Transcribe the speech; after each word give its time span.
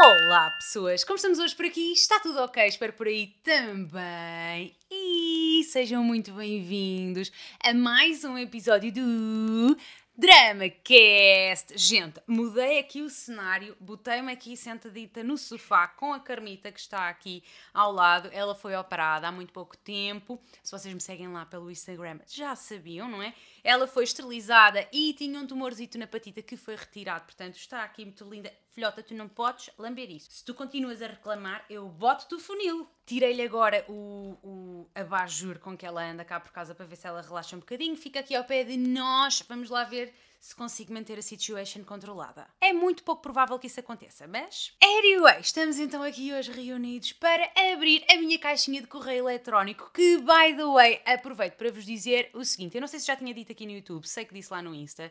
Olá, 0.00 0.52
pessoas! 0.52 1.02
Como 1.02 1.16
estamos 1.16 1.40
hoje 1.40 1.56
por 1.56 1.66
aqui? 1.66 1.90
Está 1.90 2.20
tudo 2.20 2.38
ok? 2.38 2.64
Espero 2.64 2.92
por 2.92 3.08
aí 3.08 3.34
também. 3.42 4.76
E 4.88 5.64
sejam 5.64 6.04
muito 6.04 6.30
bem-vindos 6.30 7.32
a 7.60 7.74
mais 7.74 8.22
um 8.22 8.38
episódio 8.38 8.92
do 8.92 9.76
DramaCast. 10.16 11.76
Gente, 11.76 12.20
mudei 12.28 12.78
aqui 12.78 13.02
o 13.02 13.10
cenário, 13.10 13.76
botei-me 13.80 14.30
aqui 14.30 14.56
sentadita 14.56 15.24
no 15.24 15.36
sofá 15.36 15.88
com 15.88 16.12
a 16.12 16.20
Carmita 16.20 16.70
que 16.70 16.78
está 16.78 17.08
aqui 17.08 17.42
ao 17.74 17.90
lado. 17.90 18.28
Ela 18.32 18.54
foi 18.54 18.76
operada 18.76 19.26
há 19.26 19.32
muito 19.32 19.52
pouco 19.52 19.76
tempo. 19.76 20.40
Se 20.62 20.70
vocês 20.70 20.94
me 20.94 21.00
seguem 21.00 21.26
lá 21.26 21.44
pelo 21.44 21.72
Instagram, 21.72 22.20
já 22.26 22.54
sabiam, 22.54 23.08
não 23.08 23.20
é? 23.20 23.34
Ela 23.64 23.88
foi 23.88 24.04
esterilizada 24.04 24.86
e 24.92 25.12
tinha 25.12 25.40
um 25.40 25.46
tumorzito 25.46 25.98
na 25.98 26.06
patita 26.06 26.40
que 26.40 26.56
foi 26.56 26.76
retirado. 26.76 27.24
Portanto, 27.24 27.56
está 27.56 27.82
aqui 27.82 28.04
muito 28.04 28.24
linda. 28.28 28.52
Filhota, 28.78 29.02
tu 29.02 29.12
não 29.12 29.28
podes 29.28 29.70
lamber 29.76 30.08
isso. 30.08 30.30
Se 30.30 30.44
tu 30.44 30.54
continuas 30.54 31.02
a 31.02 31.08
reclamar, 31.08 31.64
eu 31.68 31.88
boto-te 31.88 32.36
o 32.36 32.38
funil. 32.38 32.88
Tirei-lhe 33.04 33.42
agora 33.42 33.84
o, 33.88 34.38
o 34.40 34.90
abajur 34.94 35.58
com 35.58 35.76
que 35.76 35.84
ela 35.84 36.08
anda 36.08 36.24
cá 36.24 36.38
por 36.38 36.52
casa 36.52 36.76
para 36.76 36.86
ver 36.86 36.94
se 36.94 37.04
ela 37.04 37.20
relaxa 37.20 37.56
um 37.56 37.58
bocadinho. 37.58 37.96
Fica 37.96 38.20
aqui 38.20 38.36
ao 38.36 38.44
pé 38.44 38.62
de 38.62 38.76
nós. 38.76 39.42
Vamos 39.48 39.68
lá 39.68 39.82
ver 39.82 40.14
se 40.38 40.54
consigo 40.54 40.92
manter 40.92 41.18
a 41.18 41.22
situation 41.22 41.82
controlada. 41.82 42.46
É 42.60 42.72
muito 42.72 43.02
pouco 43.02 43.20
provável 43.20 43.58
que 43.58 43.66
isso 43.66 43.80
aconteça, 43.80 44.26
mas. 44.28 44.72
Anyway, 44.82 45.40
estamos 45.40 45.78
então 45.78 46.02
aqui 46.02 46.32
hoje 46.32 46.52
reunidos 46.52 47.12
para 47.14 47.50
abrir 47.72 48.04
a 48.08 48.16
minha 48.16 48.38
caixinha 48.38 48.80
de 48.80 48.86
correio 48.86 49.24
eletrónico. 49.28 49.90
Que, 49.92 50.18
by 50.18 50.56
the 50.56 50.64
way, 50.64 51.02
aproveito 51.04 51.54
para 51.54 51.72
vos 51.72 51.84
dizer 51.84 52.30
o 52.32 52.44
seguinte: 52.44 52.76
eu 52.76 52.80
não 52.80 52.88
sei 52.88 53.00
se 53.00 53.06
já 53.06 53.16
tinha 53.16 53.34
dito 53.34 53.50
aqui 53.50 53.66
no 53.66 53.72
YouTube, 53.72 54.06
sei 54.06 54.24
que 54.24 54.34
disse 54.34 54.52
lá 54.52 54.62
no 54.62 54.74
Insta, 54.74 55.10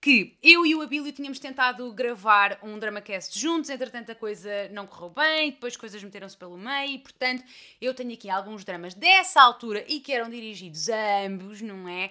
que 0.00 0.36
eu 0.42 0.64
e 0.64 0.74
o 0.74 0.80
Abílio 0.80 1.12
tínhamos 1.12 1.38
tentado 1.38 1.92
gravar 1.92 2.58
um 2.62 2.78
DramaCast 2.78 3.38
juntos, 3.38 3.70
entretanto 3.70 4.12
a 4.12 4.14
coisa 4.14 4.68
não 4.70 4.86
correu 4.86 5.10
bem, 5.10 5.50
depois 5.50 5.76
coisas 5.76 6.02
meteram-se 6.02 6.36
pelo 6.36 6.56
meio, 6.56 6.94
e 6.94 6.98
portanto 6.98 7.42
eu 7.80 7.92
tenho 7.94 8.12
aqui 8.12 8.30
alguns 8.30 8.64
dramas 8.64 8.94
dessa 8.94 9.42
altura 9.42 9.84
e 9.88 10.00
que 10.00 10.12
eram 10.12 10.30
dirigidos 10.30 10.88
a 10.88 11.26
ambos, 11.26 11.60
não 11.60 11.88
é? 11.88 12.10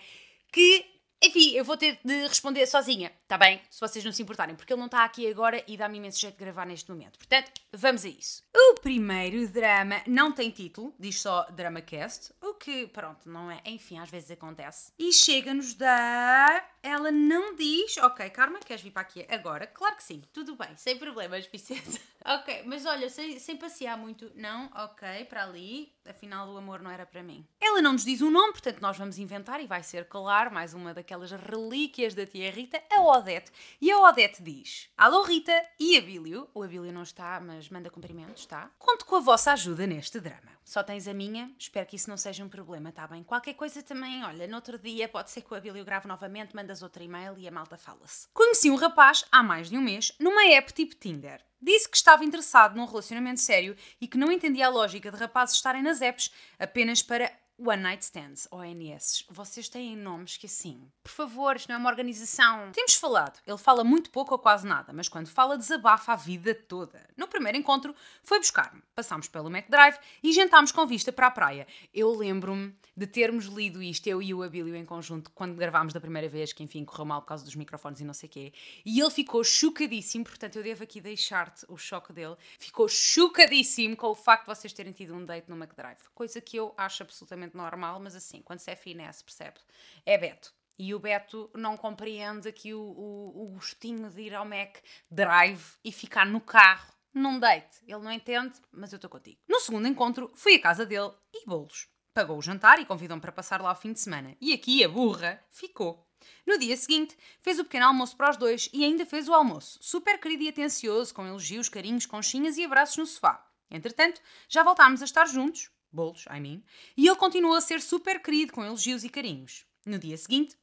Que 0.52 0.85
enfim, 1.21 1.53
eu 1.55 1.65
vou 1.65 1.75
ter 1.75 1.99
de 2.03 2.27
responder 2.27 2.65
sozinha, 2.67 3.11
tá 3.27 3.37
bem? 3.37 3.59
Se 3.71 3.79
vocês 3.79 4.05
não 4.05 4.11
se 4.11 4.21
importarem, 4.21 4.55
porque 4.55 4.71
ele 4.71 4.79
não 4.79 4.85
está 4.85 5.03
aqui 5.03 5.27
agora 5.27 5.63
e 5.67 5.75
dá-me 5.75 5.97
imenso 5.97 6.19
jeito 6.19 6.35
de 6.35 6.43
gravar 6.43 6.65
neste 6.65 6.89
momento. 6.91 7.17
Portanto, 7.17 7.51
vamos 7.73 8.05
a 8.05 8.07
isso. 8.07 8.43
O 8.55 8.75
primeiro 8.75 9.47
drama 9.47 10.01
não 10.05 10.31
tem 10.31 10.51
título, 10.51 10.93
diz 10.99 11.19
só 11.19 11.43
DramaCast, 11.49 12.33
o 12.41 12.53
que, 12.53 12.88
pronto, 12.88 13.27
não 13.29 13.49
é. 13.49 13.61
Enfim, 13.65 13.97
às 13.97 14.09
vezes 14.09 14.29
acontece. 14.29 14.91
E 14.97 15.11
chega-nos 15.11 15.73
da. 15.73 16.63
Ela 16.83 17.11
não 17.11 17.55
diz. 17.55 17.97
Ok, 17.97 18.29
Karma, 18.29 18.59
queres 18.59 18.83
vir 18.83 18.91
para 18.91 19.01
aqui 19.01 19.25
agora? 19.29 19.65
Claro 19.65 19.95
que 19.95 20.03
sim, 20.03 20.21
tudo 20.31 20.55
bem, 20.55 20.75
sem 20.75 20.97
problemas, 20.97 21.47
Vicente. 21.47 21.99
ok, 22.23 22.63
mas 22.65 22.85
olha, 22.85 23.09
sem, 23.09 23.39
sem 23.39 23.57
passear 23.57 23.97
muito. 23.97 24.31
Não, 24.35 24.69
ok, 24.75 25.25
para 25.25 25.43
ali. 25.43 25.91
Afinal, 26.09 26.50
o 26.50 26.58
amor 26.58 26.81
não 26.81 26.89
era 26.89 27.05
para 27.05 27.22
mim. 27.22 27.45
Ela 27.59 27.81
não 27.81 27.94
nos 27.94 28.05
diz 28.05 28.22
um 28.22 28.31
nome, 28.31 28.53
portanto, 28.53 28.80
nós 28.80 28.97
vamos 28.97 29.17
inventar 29.17 29.61
e 29.61 29.67
vai 29.67 29.83
ser, 29.83 30.05
claro, 30.05 30.53
mais 30.53 30.73
uma 30.73 30.94
daquelas 30.94 31.31
relíquias 31.31 32.13
da 32.13 32.25
tia 32.25 32.50
Rita, 32.50 32.81
a 32.91 33.02
Odete. 33.02 33.52
E 33.81 33.91
a 33.91 34.00
Odete 34.00 34.41
diz: 34.41 34.89
Alô, 34.97 35.23
Rita 35.23 35.53
e 35.80 35.97
Abílio. 35.97 36.50
O 36.53 36.63
Abílio 36.63 36.91
não 36.91 37.03
está, 37.03 37.39
mas 37.39 37.69
manda 37.69 37.89
cumprimentos, 37.89 38.45
tá? 38.45 38.72
Conto 38.80 39.05
com 39.05 39.16
a 39.17 39.19
vossa 39.19 39.52
ajuda 39.52 39.85
neste 39.85 40.19
drama. 40.19 40.58
Só 40.63 40.83
tens 40.83 41.08
a 41.08 41.13
minha, 41.13 41.50
espero 41.58 41.85
que 41.85 41.95
isso 41.95 42.09
não 42.09 42.17
seja 42.17 42.44
um 42.44 42.50
problema, 42.50 42.91
tá 42.91 43.08
bem? 43.08 43.23
Qualquer 43.23 43.53
coisa 43.53 43.81
também, 43.81 44.23
olha, 44.25 44.47
no 44.47 44.55
outro 44.55 44.78
dia 44.78 45.08
pode 45.08 45.31
ser 45.31 45.41
que 45.41 45.53
o 45.53 45.55
Abílio 45.55 45.85
grave 45.85 46.09
novamente, 46.09 46.53
mandas 46.53 46.81
outro 46.81 47.02
e-mail 47.02 47.38
e 47.38 47.47
a 47.47 47.52
malta 47.52 47.78
fala-se. 47.78 48.28
Conheci 48.33 48.69
um 48.69 48.75
rapaz 48.75 49.23
há 49.31 49.41
mais 49.41 49.69
de 49.69 49.78
um 49.78 49.81
mês 49.81 50.11
numa 50.19 50.45
app 50.52 50.73
tipo 50.73 50.95
Tinder. 50.95 51.41
Disse 51.61 51.89
que 51.89 51.97
estava 51.97 52.23
interessado 52.23 52.75
num 52.75 52.86
relacionamento 52.86 53.39
sério 53.39 53.75
e 54.00 54.08
que 54.08 54.17
não 54.17 54.31
entendia 54.31 54.67
a 54.67 54.69
lógica 54.69 55.11
de 55.11 55.17
rapazes 55.17 55.55
estarem 55.55 55.81
nas 55.81 56.02
apps 56.02 56.31
apenas 56.59 57.02
para 57.02 57.31
One 57.59 57.81
Night 57.81 58.03
Stands, 58.03 58.47
ONS. 58.52 59.25
Vocês 59.31 59.67
têm 59.67 59.95
nomes 59.95 60.38
que 60.38 60.45
assim. 60.45 60.88
Por 61.01 61.12
favor, 61.12 61.56
isto 61.56 61.68
não 61.69 61.75
é 61.75 61.79
uma 61.79 61.90
organização. 61.90 62.72
Temos 62.72 62.94
falado. 62.94 63.40
Ele 63.47 63.57
fala 63.57 63.84
muito 63.84 64.12
pouco 64.12 64.34
ou 64.34 64.40
quase 64.40 64.68
nada, 64.68 64.94
mas 64.94 65.09
quando 65.09 65.28
fala, 65.28 65.57
desabafa 65.57 66.13
a 66.13 66.16
vida 66.16 66.53
toda. 66.53 67.09
No 67.18 67.28
primeiro 67.28 67.57
encontro, 67.57 67.95
foi 68.22 68.38
buscar-me. 68.38 68.84
Passámos 68.94 69.28
pelo 69.28 69.50
McDrive 69.50 69.97
e 70.22 70.31
jantámos 70.34 70.72
com 70.72 70.85
vista 70.85 71.12
para 71.12 71.28
a 71.28 71.31
praia. 71.31 71.66
Eu 71.91 72.16
lembro-me 72.16 72.75
de 72.95 73.07
termos 73.07 73.45
lido 73.45 73.81
isto, 73.81 74.06
eu 74.07 74.22
e 74.22 74.34
o 74.34 74.44
Abílio 74.44 74.75
em 74.75 74.85
conjunto, 74.85 75.31
quando 75.31 75.56
gravámos 75.56 75.94
da 75.94 76.00
primeira 76.00 76.29
vez, 76.29 76.53
que 76.53 76.63
enfim 76.63 76.85
correu 76.85 77.06
mal 77.06 77.22
por 77.22 77.28
causa 77.28 77.44
dos 77.44 77.56
microfones 77.56 78.01
e 78.01 78.03
não 78.03 78.13
sei 78.13 78.28
o 78.28 78.31
quê. 78.31 78.53
E 78.85 79.00
ele 79.00 79.09
ficou 79.12 79.44
chocadíssimo, 79.44 80.25
portanto 80.25 80.57
eu 80.57 80.63
devo 80.63 80.84
aqui 80.84 81.00
deixar-te 81.00 81.66
o 81.68 81.78
choque 81.78 82.13
dele. 82.13 82.35
Ficou 82.59 82.88
chocadíssimo 82.88 83.95
com 83.95 84.07
o 84.07 84.16
facto 84.16 84.47
de 84.47 84.56
vocês 84.56 84.74
terem 84.74 84.91
tido 84.91 85.16
um 85.16 85.25
date 85.25 85.50
no 85.50 85.56
McDrive. 85.56 85.97
Coisa 86.13 86.41
que 86.41 86.57
eu 86.57 86.74
acho 86.75 87.03
absolutamente 87.03 87.47
normal, 87.56 88.00
mas 88.00 88.16
assim, 88.16 88.41
quando 88.41 88.59
se 88.59 88.72
é 88.72 88.75
finesse, 88.75 89.24
percebe? 89.24 89.59
É 90.06 90.18
Beto. 90.18 90.53
E 90.80 90.94
o 90.94 91.00
Beto 91.00 91.50
não 91.56 91.75
compreende 91.75 92.47
aqui 92.47 92.74
o, 92.74 92.80
o, 92.81 93.44
o 93.44 93.47
gostinho 93.53 94.09
de 94.09 94.22
ir 94.22 94.35
ao 94.35 94.46
Mac 94.46 94.78
Drive 95.09 95.75
e 95.84 95.91
ficar 95.91 96.25
no 96.25 96.40
carro 96.40 96.94
num 97.13 97.40
date. 97.40 97.80
Ele 97.88 98.03
não 98.03 98.12
entende, 98.12 98.59
mas 98.72 98.91
eu 98.91 98.97
estou 98.97 99.09
contigo. 99.09 99.40
No 99.47 99.59
segundo 99.59 99.88
encontro, 99.88 100.31
fui 100.36 100.56
à 100.56 100.62
casa 100.62 100.86
dele 100.86 101.12
e 101.34 101.46
bolos. 101.46 101.88
Pagou 102.13 102.38
o 102.38 102.41
jantar 102.41 102.80
e 102.80 102.86
convidou-me 102.86 103.22
para 103.22 103.31
passar 103.31 103.62
lá 103.62 103.72
o 103.72 103.75
fim 103.75 103.91
de 103.91 104.00
semana. 104.00 104.36
E 104.40 104.53
aqui 104.53 104.84
a 104.84 104.90
burra 104.90 105.44
ficou. 105.50 106.07
No 106.46 106.57
dia 106.57 106.75
seguinte, 106.75 107.18
fez 107.41 107.59
o 107.59 107.63
pequeno 107.63 107.86
almoço 107.86 108.16
para 108.16 108.30
os 108.30 108.38
dois 108.38 108.69
e 108.74 108.84
ainda 108.84 109.06
fez 109.06 109.28
o 109.28 109.34
almoço, 109.34 109.78
super 109.81 110.19
querido 110.19 110.44
e 110.44 110.50
atencioso, 110.50 111.13
com 111.13 111.25
elogios, 111.25 111.69
carinhos, 111.69 112.06
conchinhas 112.06 112.57
e 112.57 112.63
abraços 112.63 112.97
no 112.97 113.06
sofá. 113.06 113.46
Entretanto, 113.69 114.22
já 114.47 114.63
voltámos 114.63 115.02
a 115.02 115.06
estar 115.06 115.28
juntos, 115.28 115.69
bolos, 115.92 116.25
I 116.28 116.40
mean, 116.40 116.64
e 116.96 117.08
ele 117.08 117.16
continuou 117.16 117.56
a 117.56 117.62
ser 117.62 117.81
super 117.81 118.22
querido, 118.22 118.53
com 118.53 118.64
elogios 118.64 119.03
e 119.03 119.09
carinhos. 119.09 119.66
No 119.86 119.98
dia 119.98 120.18
seguinte. 120.18 120.58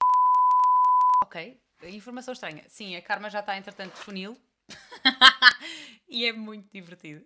Ok, 1.24 1.58
informação 1.84 2.32
estranha. 2.32 2.64
Sim, 2.68 2.96
a 2.96 3.02
Karma 3.02 3.30
já 3.30 3.40
está, 3.40 3.56
entretanto, 3.56 3.94
de 3.94 4.00
funil. 4.00 4.36
e 6.08 6.26
é 6.26 6.32
muito 6.32 6.70
divertido. 6.72 7.24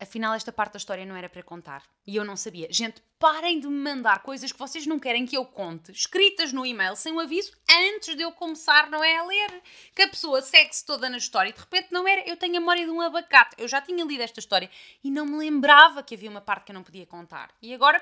Afinal, 0.00 0.34
esta 0.34 0.52
parte 0.52 0.74
da 0.74 0.76
história 0.76 1.04
não 1.04 1.16
era 1.16 1.28
para 1.28 1.42
contar. 1.42 1.82
E 2.06 2.14
eu 2.14 2.24
não 2.24 2.36
sabia. 2.36 2.68
Gente, 2.70 3.02
parem 3.18 3.58
de 3.58 3.66
me 3.66 3.78
mandar 3.80 4.22
coisas 4.22 4.52
que 4.52 4.58
vocês 4.58 4.86
não 4.86 4.98
querem 5.00 5.26
que 5.26 5.36
eu 5.36 5.44
conte, 5.44 5.90
escritas 5.90 6.52
no 6.52 6.64
e-mail, 6.64 6.94
sem 6.94 7.12
o 7.12 7.18
aviso, 7.18 7.52
antes 7.68 8.14
de 8.14 8.22
eu 8.22 8.30
começar, 8.30 8.88
não 8.90 9.02
é? 9.02 9.16
A 9.16 9.24
ler. 9.24 9.62
Que 9.96 10.02
a 10.02 10.08
pessoa 10.08 10.40
segue-se 10.40 10.86
toda 10.86 11.10
na 11.10 11.16
história 11.16 11.50
e 11.50 11.52
de 11.52 11.58
repente 11.58 11.88
não 11.90 12.06
era. 12.06 12.20
Eu 12.28 12.36
tenho 12.36 12.56
a 12.56 12.60
memória 12.60 12.84
de 12.84 12.90
um 12.92 13.00
abacate. 13.00 13.56
Eu 13.58 13.66
já 13.66 13.80
tinha 13.80 14.04
lido 14.04 14.22
esta 14.22 14.38
história 14.38 14.70
e 15.02 15.10
não 15.10 15.26
me 15.26 15.36
lembrava 15.36 16.02
que 16.02 16.14
havia 16.14 16.30
uma 16.30 16.40
parte 16.40 16.66
que 16.66 16.70
eu 16.70 16.74
não 16.74 16.84
podia 16.84 17.04
contar. 17.04 17.50
E 17.60 17.74
agora 17.74 18.00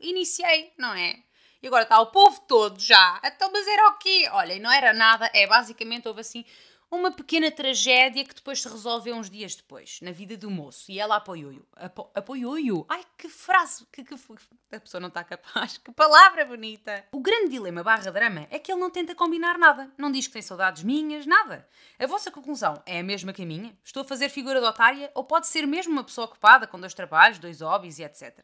iniciei, 0.00 0.72
não 0.76 0.94
é? 0.94 1.22
E 1.62 1.66
agora 1.68 1.84
está 1.84 2.00
o 2.00 2.06
povo 2.06 2.40
todo 2.48 2.80
já. 2.80 3.20
Então, 3.24 3.50
mas 3.52 3.66
era 3.66 3.88
o 3.88 3.98
quê? 3.98 4.28
Olha, 4.32 4.58
não 4.58 4.70
era 4.70 4.92
nada. 4.92 5.30
É 5.32 5.46
basicamente, 5.46 6.08
houve 6.08 6.20
assim 6.20 6.44
uma 6.90 7.10
pequena 7.10 7.50
tragédia 7.50 8.24
que 8.24 8.34
depois 8.34 8.62
se 8.62 8.68
resolveu 8.68 9.14
uns 9.16 9.28
dias 9.28 9.54
depois, 9.56 9.98
na 10.02 10.12
vida 10.12 10.36
do 10.36 10.50
moço. 10.50 10.90
E 10.90 10.98
ela 10.98 11.16
apoiou-o. 11.16 11.66
Apo 11.74 12.10
apoiou-o. 12.14 12.86
Ai, 12.88 13.04
que 13.18 13.28
frase! 13.28 13.86
Que, 13.92 14.04
que, 14.04 14.14
a 14.14 14.80
pessoa 14.80 15.00
não 15.00 15.08
está 15.08 15.24
capaz. 15.24 15.78
Que 15.86 15.92
palavra 15.92 16.44
bonita! 16.44 17.04
O 17.12 17.20
grande 17.20 17.50
dilema 17.50 17.82
barra 17.82 18.10
drama 18.10 18.46
é 18.50 18.58
que 18.58 18.70
ele 18.72 18.80
não 18.80 18.90
tenta 18.90 19.14
combinar 19.14 19.58
nada. 19.58 19.92
Não 19.98 20.10
diz 20.10 20.26
que 20.26 20.32
tem 20.32 20.42
saudades 20.42 20.82
minhas, 20.82 21.26
nada. 21.26 21.68
A 21.98 22.06
vossa 22.06 22.30
conclusão 22.30 22.80
é 22.86 23.00
a 23.00 23.02
mesma 23.02 23.32
que 23.32 23.42
a 23.42 23.46
minha? 23.46 23.76
Estou 23.84 24.02
a 24.02 24.04
fazer 24.04 24.28
figura 24.28 24.60
de 24.60 24.66
otária? 24.66 25.10
Ou 25.14 25.24
pode 25.24 25.46
ser 25.46 25.66
mesmo 25.66 25.92
uma 25.92 26.04
pessoa 26.04 26.26
ocupada 26.26 26.66
com 26.66 26.78
dois 26.78 26.94
trabalhos, 26.94 27.38
dois 27.38 27.60
hobbies 27.60 27.98
e 27.98 28.04
etc. 28.04 28.38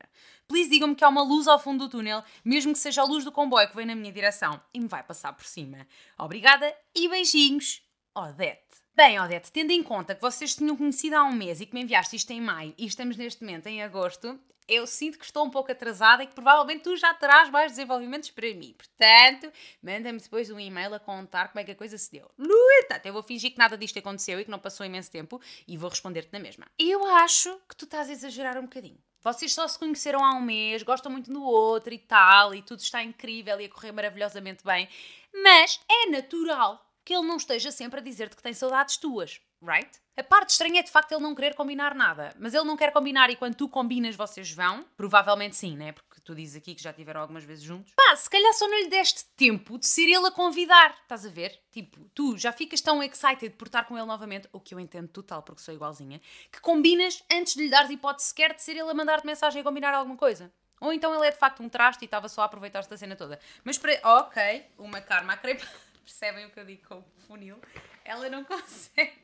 Please 0.47 0.69
digam-me 0.69 0.95
que 0.95 1.05
há 1.05 1.09
uma 1.09 1.23
luz 1.23 1.49
ao 1.49 1.59
fundo 1.59 1.87
do 1.87 1.91
túnel, 1.91 2.23
mesmo 2.45 2.73
que 2.73 2.79
seja 2.79 3.03
a 3.03 3.05
luz 3.05 3.25
do 3.25 3.33
comboio 3.33 3.69
que 3.69 3.77
vem 3.77 3.87
na 3.87 3.95
minha 3.95 4.13
direção 4.13 4.61
e 4.75 4.81
me 4.81 4.89
vai 4.89 5.03
passar 5.03 5.33
por 5.33 5.47
cima. 5.47 5.87
Obrigada 6.19 6.75
e 6.95 7.09
beijinhos! 7.09 7.83
Odete. 8.15 8.61
Bem, 8.95 9.19
Odete, 9.19 9.51
tendo 9.51 9.71
em 9.71 9.83
conta 9.83 10.15
que 10.15 10.21
vocês 10.21 10.55
tinham 10.55 10.77
conhecido 10.77 11.17
há 11.17 11.25
um 11.25 11.33
mês 11.33 11.63
e 11.63 11.67
que 11.67 11.73
me 11.73 11.81
enviaste 11.81 12.15
isto 12.15 12.31
em 12.31 12.43
maio 12.43 12.75
e 12.77 12.85
estamos 12.85 13.17
neste 13.17 13.43
momento 13.43 13.69
em 13.69 13.83
agosto, 13.83 14.39
eu 14.69 14.87
sinto 14.87 15.19
que 15.19 15.25
estou 15.25 15.47
um 15.47 15.51
pouco 15.51 15.73
atrasada 15.73 16.23
e 16.23 16.27
que 16.27 16.35
provavelmente 16.35 16.83
tu 16.83 16.95
já 16.95 17.15
terás 17.15 17.49
mais 17.49 17.73
desenvolvimentos 17.73 18.31
para 18.31 18.53
mim. 18.53 18.77
Portanto, 18.77 19.51
manda-me 19.83 20.19
depois 20.19 20.51
um 20.51 20.61
e-mail 20.61 20.93
a 20.93 21.01
contar 21.01 21.49
como 21.49 21.61
é 21.61 21.65
que 21.65 21.71
a 21.71 21.75
coisa 21.75 21.97
se 21.97 22.13
deu. 22.13 22.31
No 22.37 22.55
entanto, 22.83 23.07
eu 23.07 23.15
vou 23.15 23.23
fingir 23.23 23.53
que 23.53 23.59
nada 23.59 23.79
disto 23.79 23.99
aconteceu 23.99 24.39
e 24.39 24.45
que 24.45 24.51
não 24.51 24.59
passou 24.59 24.85
imenso 24.85 25.11
tempo 25.11 25.41
e 25.67 25.79
vou 25.79 25.89
responder-te 25.89 26.35
na 26.35 26.39
mesma. 26.39 26.67
Eu 26.79 27.07
acho 27.07 27.59
que 27.67 27.75
tu 27.75 27.87
estás 27.87 28.11
a 28.11 28.13
exagerar 28.13 28.59
um 28.59 28.65
bocadinho. 28.65 28.99
Vocês 29.23 29.55
só 29.55 29.67
se 29.67 29.79
conheceram 29.79 30.23
há 30.23 30.35
um 30.35 30.43
mês, 30.43 30.83
gostam 30.83 31.11
muito 31.11 31.33
do 31.33 31.43
outro 31.43 31.95
e 31.95 31.99
tal, 31.99 32.55
e 32.55 32.61
tudo 32.61 32.81
está 32.81 33.03
incrível 33.03 33.59
e 33.59 33.65
a 33.65 33.71
correr 33.71 33.93
maravilhosamente 33.93 34.63
bem, 34.65 34.87
mas 35.33 35.81
é 35.89 36.11
natural 36.11 36.92
que 37.05 37.15
ele 37.15 37.27
não 37.27 37.37
esteja 37.37 37.71
sempre 37.71 38.01
a 38.01 38.03
dizer-te 38.03 38.37
que 38.37 38.43
tem 38.43 38.53
saudades 38.53 38.97
tuas. 38.97 39.41
right? 39.61 39.91
A 40.17 40.23
parte 40.23 40.51
estranha 40.51 40.81
é 40.81 40.83
de 40.83 40.91
facto 40.91 41.13
ele 41.13 41.23
não 41.23 41.35
querer 41.35 41.55
combinar 41.55 41.95
nada. 41.95 42.35
Mas 42.39 42.53
ele 42.53 42.65
não 42.65 42.77
quer 42.77 42.93
combinar 42.93 43.31
e 43.31 43.37
quando 43.37 43.55
tu 43.55 43.69
combinas 43.69 44.15
vocês 44.15 44.53
vão? 44.53 44.85
Provavelmente 44.97 45.57
sim, 45.57 45.77
né? 45.77 45.93
Porque 45.93 46.21
tu 46.21 46.35
dizes 46.35 46.57
aqui 46.57 46.75
que 46.75 46.83
já 46.83 46.93
tiveram 46.93 47.21
algumas 47.21 47.45
vezes 47.45 47.65
juntos. 47.65 47.93
Pá, 47.97 48.15
se 48.15 48.29
calhar 48.29 48.53
só 48.53 48.69
não 48.69 48.79
lhe 48.79 48.89
deste 48.89 49.25
tempo 49.37 49.79
de 49.79 49.87
ser 49.87 50.03
ele 50.03 50.27
a 50.27 50.31
convidar. 50.31 50.99
Estás 51.03 51.25
a 51.25 51.31
ver? 51.31 51.59
Tipo, 51.71 52.05
tu 52.15 52.37
já 52.37 52.53
ficas 52.53 52.81
tão 52.81 53.03
excited 53.03 53.51
por 53.57 53.69
estar 53.69 53.85
com 53.85 53.97
ele 53.97 54.07
novamente, 54.07 54.49
o 54.53 54.61
que 54.61 54.75
eu 54.75 54.81
entendo 54.81 55.09
total 55.09 55.43
porque 55.43 55.63
sou 55.63 55.73
igualzinha, 55.73 56.21
que 56.51 56.61
combinas 56.61 57.25
antes 57.33 57.55
de 57.55 57.63
lhe 57.63 57.71
dares 57.71 57.91
hipótese 57.91 58.29
sequer 58.29 58.55
de 58.55 58.61
ser 58.61 58.73
ele 58.73 58.91
a 58.91 58.95
mandar-te 58.95 59.27
mensagem 59.27 59.61
a 59.61 59.65
combinar 59.65 59.95
alguma 59.95 60.17
coisa. 60.17 60.53
Ou 60.81 60.93
então 60.93 61.15
ele 61.15 61.27
é 61.27 61.31
de 61.31 61.39
facto 61.39 61.63
um 61.63 61.69
traste 61.69 62.05
e 62.05 62.07
estava 62.07 62.29
só 62.29 62.43
a 62.43 62.45
aproveitar-se 62.45 62.91
da 62.91 62.97
cena 62.97 63.15
toda. 63.15 63.39
Mas 63.65 63.79
para. 63.79 63.99
Ok, 64.03 64.67
uma 64.77 65.01
karma 65.01 65.35
a 65.35 65.37
crepe. 65.37 65.65
Percebem 66.05 66.47
o 66.47 66.51
que 66.51 66.61
eu 66.61 66.65
digo 66.65 66.87
com 66.89 67.03
funil? 67.27 67.61
Ela 68.05 68.29
não 68.29 68.45
consegue. 68.45 69.22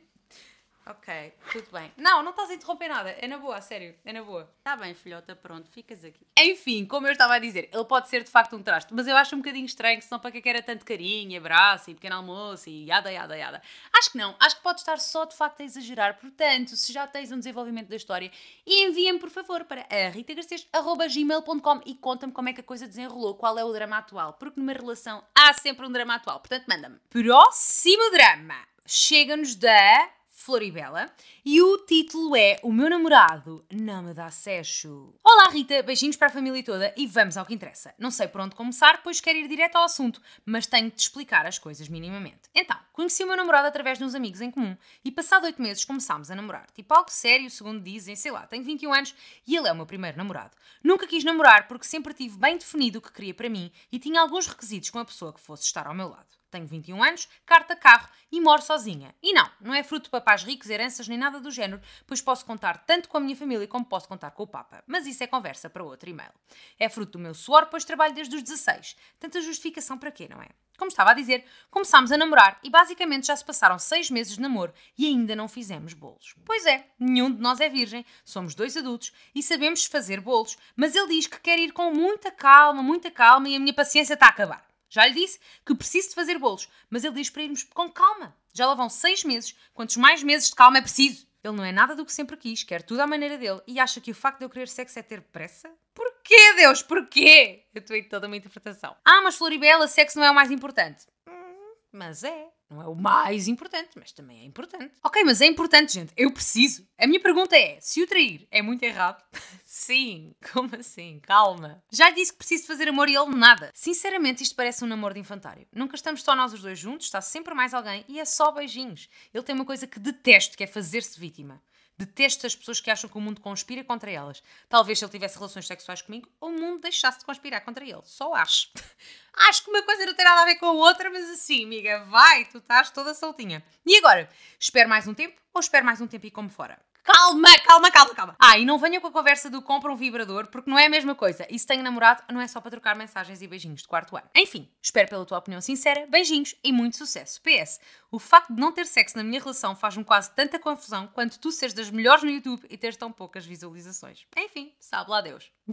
Ok, 0.88 1.34
tudo 1.52 1.68
bem. 1.70 1.92
Não, 1.98 2.22
não 2.22 2.30
estás 2.30 2.48
a 2.48 2.54
interromper 2.54 2.88
nada. 2.88 3.10
É 3.10 3.28
na 3.28 3.36
boa, 3.36 3.56
a 3.56 3.60
sério. 3.60 3.94
É 4.06 4.10
na 4.10 4.22
boa. 4.22 4.50
Está 4.56 4.74
bem, 4.74 4.94
filhota, 4.94 5.36
pronto, 5.36 5.70
ficas 5.70 6.02
aqui. 6.02 6.26
Enfim, 6.38 6.86
como 6.86 7.06
eu 7.06 7.12
estava 7.12 7.34
a 7.34 7.38
dizer, 7.38 7.68
ele 7.70 7.84
pode 7.84 8.08
ser 8.08 8.24
de 8.24 8.30
facto 8.30 8.56
um 8.56 8.62
traste, 8.62 8.94
mas 8.94 9.06
eu 9.06 9.14
acho 9.14 9.34
um 9.34 9.40
bocadinho 9.40 9.66
estranho, 9.66 10.00
senão 10.00 10.18
para 10.18 10.30
que 10.30 10.48
era 10.48 10.62
tanto 10.62 10.86
carinho, 10.86 11.38
abraço 11.38 11.90
e 11.90 11.94
pequeno 11.94 12.16
almoço 12.16 12.70
e 12.70 12.86
yada, 12.86 13.12
yada, 13.12 13.36
yada. 13.36 13.62
Acho 13.98 14.12
que 14.12 14.16
não. 14.16 14.34
Acho 14.40 14.56
que 14.56 14.62
pode 14.62 14.80
estar 14.80 14.98
só 14.98 15.26
de 15.26 15.36
facto 15.36 15.60
a 15.60 15.64
exagerar. 15.64 16.18
Portanto, 16.18 16.74
se 16.74 16.90
já 16.90 17.06
tens 17.06 17.30
um 17.30 17.38
desenvolvimento 17.38 17.88
da 17.88 17.96
história, 17.96 18.32
envia-me, 18.66 19.18
por 19.18 19.28
favor, 19.28 19.64
para 19.64 19.84
ritagarcês.gmail.com 20.08 21.82
e 21.84 21.96
conta-me 21.96 22.32
como 22.32 22.48
é 22.48 22.54
que 22.54 22.62
a 22.62 22.64
coisa 22.64 22.88
desenrolou, 22.88 23.34
qual 23.34 23.58
é 23.58 23.64
o 23.64 23.72
drama 23.74 23.98
atual. 23.98 24.32
Porque 24.32 24.58
numa 24.58 24.72
relação 24.72 25.22
há 25.34 25.52
sempre 25.52 25.86
um 25.86 25.92
drama 25.92 26.14
atual. 26.14 26.40
Portanto, 26.40 26.64
manda-me. 26.66 26.98
Próximo 27.10 28.10
drama. 28.10 28.56
Chega-nos 28.86 29.54
da 29.54 30.17
Floribela 30.48 31.12
e 31.44 31.60
o 31.60 31.76
título 31.84 32.34
é 32.34 32.58
O 32.62 32.72
meu 32.72 32.88
namorado 32.88 33.62
não 33.70 34.02
me 34.02 34.14
dá 34.14 34.30
sexo. 34.30 35.14
Olá 35.22 35.50
Rita, 35.50 35.82
beijinhos 35.82 36.16
para 36.16 36.28
a 36.28 36.30
família 36.30 36.64
toda 36.64 36.94
e 36.96 37.06
vamos 37.06 37.36
ao 37.36 37.44
que 37.44 37.52
interessa. 37.52 37.94
Não 37.98 38.10
sei 38.10 38.28
por 38.28 38.40
onde 38.40 38.56
começar, 38.56 39.02
pois 39.02 39.20
quero 39.20 39.36
ir 39.36 39.46
direto 39.46 39.76
ao 39.76 39.84
assunto, 39.84 40.22
mas 40.46 40.64
tenho 40.66 40.86
de 40.86 40.96
te 40.96 41.00
explicar 41.00 41.44
as 41.44 41.58
coisas 41.58 41.86
minimamente. 41.86 42.48
Então, 42.54 42.78
conheci 42.94 43.22
o 43.24 43.26
meu 43.26 43.36
namorado 43.36 43.66
através 43.66 43.98
de 43.98 44.04
uns 44.04 44.14
amigos 44.14 44.40
em 44.40 44.50
comum 44.50 44.74
e 45.04 45.12
passado 45.12 45.44
oito 45.44 45.60
meses 45.60 45.84
começámos 45.84 46.30
a 46.30 46.34
namorar. 46.34 46.66
Tipo 46.74 46.94
algo 46.94 47.10
sério, 47.10 47.50
segundo 47.50 47.82
dizem, 47.82 48.16
sei 48.16 48.30
lá, 48.32 48.46
tenho 48.46 48.64
21 48.64 48.94
anos 48.94 49.14
e 49.46 49.54
ele 49.54 49.68
é 49.68 49.72
o 49.72 49.76
meu 49.76 49.84
primeiro 49.84 50.16
namorado. 50.16 50.56
Nunca 50.82 51.06
quis 51.06 51.24
namorar 51.24 51.68
porque 51.68 51.84
sempre 51.84 52.14
tive 52.14 52.38
bem 52.38 52.56
definido 52.56 53.00
o 53.00 53.02
que 53.02 53.12
queria 53.12 53.34
para 53.34 53.50
mim 53.50 53.70
e 53.92 53.98
tinha 53.98 54.22
alguns 54.22 54.46
requisitos 54.46 54.88
com 54.88 54.98
a 54.98 55.04
pessoa 55.04 55.30
que 55.30 55.42
fosse 55.42 55.64
estar 55.64 55.86
ao 55.86 55.94
meu 55.94 56.08
lado. 56.08 56.37
Tenho 56.50 56.66
21 56.66 57.02
anos, 57.02 57.28
carta 57.44 57.76
carro 57.76 58.08
e 58.30 58.40
moro 58.40 58.62
sozinha. 58.62 59.14
E 59.22 59.32
não, 59.32 59.50
não 59.60 59.74
é 59.74 59.82
fruto 59.82 60.04
de 60.04 60.10
papás 60.10 60.42
ricos, 60.42 60.70
heranças 60.70 61.08
nem 61.08 61.18
nada 61.18 61.40
do 61.40 61.50
género, 61.50 61.80
pois 62.06 62.22
posso 62.22 62.44
contar 62.44 62.78
tanto 62.86 63.08
com 63.08 63.16
a 63.16 63.20
minha 63.20 63.36
família 63.36 63.66
como 63.66 63.84
posso 63.84 64.08
contar 64.08 64.30
com 64.30 64.42
o 64.42 64.46
Papa. 64.46 64.82
Mas 64.86 65.06
isso 65.06 65.22
é 65.22 65.26
conversa 65.26 65.68
para 65.68 65.84
outro 65.84 66.08
e-mail. 66.08 66.32
É 66.78 66.88
fruto 66.88 67.12
do 67.12 67.18
meu 67.18 67.34
suor, 67.34 67.66
pois 67.66 67.84
trabalho 67.84 68.14
desde 68.14 68.36
os 68.36 68.42
16. 68.42 68.96
Tanta 69.18 69.40
justificação 69.40 69.98
para 69.98 70.10
quê, 70.10 70.26
não 70.28 70.40
é? 70.40 70.48
Como 70.78 70.88
estava 70.88 71.10
a 71.10 71.14
dizer, 71.14 71.44
começámos 71.72 72.12
a 72.12 72.16
namorar 72.16 72.60
e 72.62 72.70
basicamente 72.70 73.26
já 73.26 73.34
se 73.34 73.44
passaram 73.44 73.80
seis 73.80 74.08
meses 74.10 74.36
de 74.36 74.40
namoro 74.40 74.72
e 74.96 75.06
ainda 75.06 75.34
não 75.34 75.48
fizemos 75.48 75.92
bolos. 75.92 76.36
Pois 76.44 76.64
é, 76.66 76.86
nenhum 77.00 77.32
de 77.32 77.40
nós 77.40 77.58
é 77.58 77.68
virgem, 77.68 78.06
somos 78.24 78.54
dois 78.54 78.76
adultos 78.76 79.12
e 79.34 79.42
sabemos 79.42 79.86
fazer 79.86 80.20
bolos, 80.20 80.56
mas 80.76 80.94
ele 80.94 81.08
diz 81.08 81.26
que 81.26 81.40
quer 81.40 81.58
ir 81.58 81.72
com 81.72 81.92
muita 81.92 82.30
calma, 82.30 82.80
muita 82.80 83.10
calma 83.10 83.48
e 83.48 83.56
a 83.56 83.60
minha 83.60 83.74
paciência 83.74 84.14
está 84.14 84.26
a 84.26 84.30
acabar. 84.30 84.67
Já 84.88 85.06
lhe 85.06 85.14
disse 85.14 85.38
que 85.64 85.74
preciso 85.74 86.10
de 86.10 86.14
fazer 86.14 86.38
bolos, 86.38 86.68
mas 86.88 87.04
ele 87.04 87.14
diz 87.14 87.30
para 87.30 87.42
irmos 87.42 87.62
com 87.62 87.90
calma. 87.90 88.36
Já 88.52 88.66
lá 88.66 88.74
vão 88.74 88.88
seis 88.88 89.22
meses. 89.24 89.54
Quantos 89.74 89.96
mais 89.96 90.22
meses 90.22 90.48
de 90.48 90.56
calma 90.56 90.78
é 90.78 90.82
preciso? 90.82 91.26
Ele 91.42 91.56
não 91.56 91.64
é 91.64 91.70
nada 91.70 91.94
do 91.94 92.04
que 92.04 92.12
sempre 92.12 92.36
quis, 92.36 92.64
quer 92.64 92.82
tudo 92.82 93.00
à 93.00 93.06
maneira 93.06 93.38
dele 93.38 93.60
e 93.66 93.78
acha 93.78 94.00
que 94.00 94.10
o 94.10 94.14
facto 94.14 94.38
de 94.38 94.44
eu 94.44 94.50
querer 94.50 94.68
sexo 94.68 94.98
é 94.98 95.02
ter 95.02 95.22
pressa? 95.22 95.70
Porquê, 95.94 96.54
Deus? 96.56 96.82
Porquê? 96.82 97.64
Eu 97.72 97.80
estou 97.80 97.94
aí 97.94 98.02
toda 98.02 98.26
uma 98.26 98.36
interpretação. 98.36 98.96
Ah, 99.04 99.22
mas 99.22 99.36
Floribela, 99.36 99.86
sexo 99.86 100.18
não 100.18 100.26
é 100.26 100.30
o 100.30 100.34
mais 100.34 100.50
importante. 100.50 101.06
Hum, 101.28 101.74
mas 101.92 102.24
é. 102.24 102.48
Não 102.70 102.82
é 102.82 102.86
o 102.86 102.94
mais 102.94 103.48
importante, 103.48 103.90
mas 103.96 104.12
também 104.12 104.40
é 104.40 104.44
importante. 104.44 104.92
Ok, 105.02 105.24
mas 105.24 105.40
é 105.40 105.46
importante, 105.46 105.94
gente. 105.94 106.12
Eu 106.16 106.30
preciso. 106.30 106.86
A 106.98 107.06
minha 107.06 107.20
pergunta 107.20 107.56
é: 107.56 107.78
se 107.80 108.02
o 108.02 108.06
trair 108.06 108.46
é 108.50 108.60
muito 108.60 108.82
errado? 108.82 109.22
Sim, 109.64 110.34
como 110.52 110.74
assim? 110.76 111.18
Calma. 111.20 111.82
Já 111.90 112.10
disse 112.10 112.32
que 112.32 112.38
preciso 112.38 112.66
fazer 112.66 112.88
amor 112.88 113.08
e 113.08 113.16
ele 113.16 113.34
nada. 113.34 113.70
Sinceramente, 113.74 114.42
isto 114.42 114.54
parece 114.54 114.84
um 114.84 114.88
namoro 114.88 115.14
de 115.14 115.20
infantário. 115.20 115.66
Nunca 115.72 115.94
estamos 115.94 116.22
só 116.22 116.34
nós 116.34 116.52
os 116.52 116.60
dois 116.60 116.78
juntos, 116.78 117.06
está 117.06 117.20
sempre 117.20 117.54
mais 117.54 117.72
alguém 117.72 118.04
e 118.08 118.20
é 118.20 118.24
só 118.24 118.50
beijinhos. 118.50 119.08
Ele 119.32 119.44
tem 119.44 119.54
uma 119.54 119.64
coisa 119.64 119.86
que 119.86 119.98
detesto, 119.98 120.56
que 120.56 120.64
é 120.64 120.66
fazer-se 120.66 121.18
vítima. 121.18 121.62
Detesto 121.98 122.46
as 122.46 122.54
pessoas 122.54 122.80
que 122.80 122.92
acham 122.92 123.10
que 123.10 123.18
o 123.18 123.20
mundo 123.20 123.40
conspira 123.40 123.82
contra 123.82 124.08
elas. 124.08 124.40
Talvez 124.68 124.98
se 124.98 125.04
ele 125.04 125.10
tivesse 125.10 125.36
relações 125.36 125.66
sexuais 125.66 126.00
comigo, 126.00 126.28
o 126.40 126.48
mundo 126.48 126.82
deixasse 126.82 127.18
de 127.18 127.24
conspirar 127.24 127.64
contra 127.64 127.84
ele. 127.84 128.00
Só 128.04 128.34
acho. 128.34 128.70
acho 129.34 129.64
que 129.64 129.70
uma 129.70 129.82
coisa 129.82 130.06
não 130.06 130.14
tem 130.14 130.24
nada 130.24 130.42
a 130.42 130.44
ver 130.44 130.56
com 130.56 130.66
a 130.66 130.72
outra, 130.72 131.10
mas 131.10 131.28
assim, 131.28 131.64
amiga, 131.64 132.04
vai, 132.04 132.44
tu 132.44 132.58
estás 132.58 132.90
toda 132.90 133.14
soltinha. 133.14 133.64
E 133.84 133.96
agora? 133.98 134.30
Espero 134.60 134.88
mais 134.88 135.08
um 135.08 135.14
tempo 135.14 135.40
ou 135.52 135.60
espero 135.60 135.84
mais 135.84 136.00
um 136.00 136.06
tempo 136.06 136.24
e 136.24 136.30
como 136.30 136.48
fora? 136.48 136.78
Calma, 137.10 137.58
calma, 137.60 137.90
calma, 137.90 138.14
calma. 138.14 138.36
Ah, 138.38 138.58
e 138.58 138.66
não 138.66 138.76
venha 138.76 139.00
com 139.00 139.06
a 139.06 139.10
conversa 139.10 139.48
do 139.48 139.62
compra 139.62 139.90
um 139.90 139.96
vibrador, 139.96 140.46
porque 140.48 140.68
não 140.68 140.78
é 140.78 140.84
a 140.84 140.90
mesma 140.90 141.14
coisa. 141.14 141.46
E 141.48 141.58
se 141.58 141.66
tenho 141.66 141.82
namorado, 141.82 142.22
não 142.30 142.38
é 142.38 142.46
só 142.46 142.60
para 142.60 142.70
trocar 142.70 142.94
mensagens 142.94 143.40
e 143.40 143.46
beijinhos 143.46 143.80
de 143.80 143.88
quarto 143.88 144.14
ano. 144.14 144.28
Enfim, 144.36 144.70
espero 144.82 145.08
pela 145.08 145.24
tua 145.24 145.38
opinião 145.38 145.58
sincera, 145.62 146.06
beijinhos 146.06 146.54
e 146.62 146.70
muito 146.70 146.98
sucesso. 146.98 147.40
PS, 147.40 147.80
o 148.10 148.18
facto 148.18 148.52
de 148.52 148.60
não 148.60 148.72
ter 148.72 148.84
sexo 148.84 149.16
na 149.16 149.24
minha 149.24 149.40
relação 149.40 149.74
faz-me 149.74 150.04
quase 150.04 150.30
tanta 150.32 150.58
confusão 150.58 151.06
quanto 151.06 151.38
tu 151.38 151.50
seres 151.50 151.72
das 151.72 151.88
melhores 151.88 152.22
no 152.22 152.28
YouTube 152.28 152.66
e 152.68 152.76
teres 152.76 152.98
tão 152.98 153.10
poucas 153.10 153.46
visualizações. 153.46 154.26
Enfim, 154.36 154.74
sabe 154.78 155.10
lá 155.10 155.22
Deus. 155.22 155.50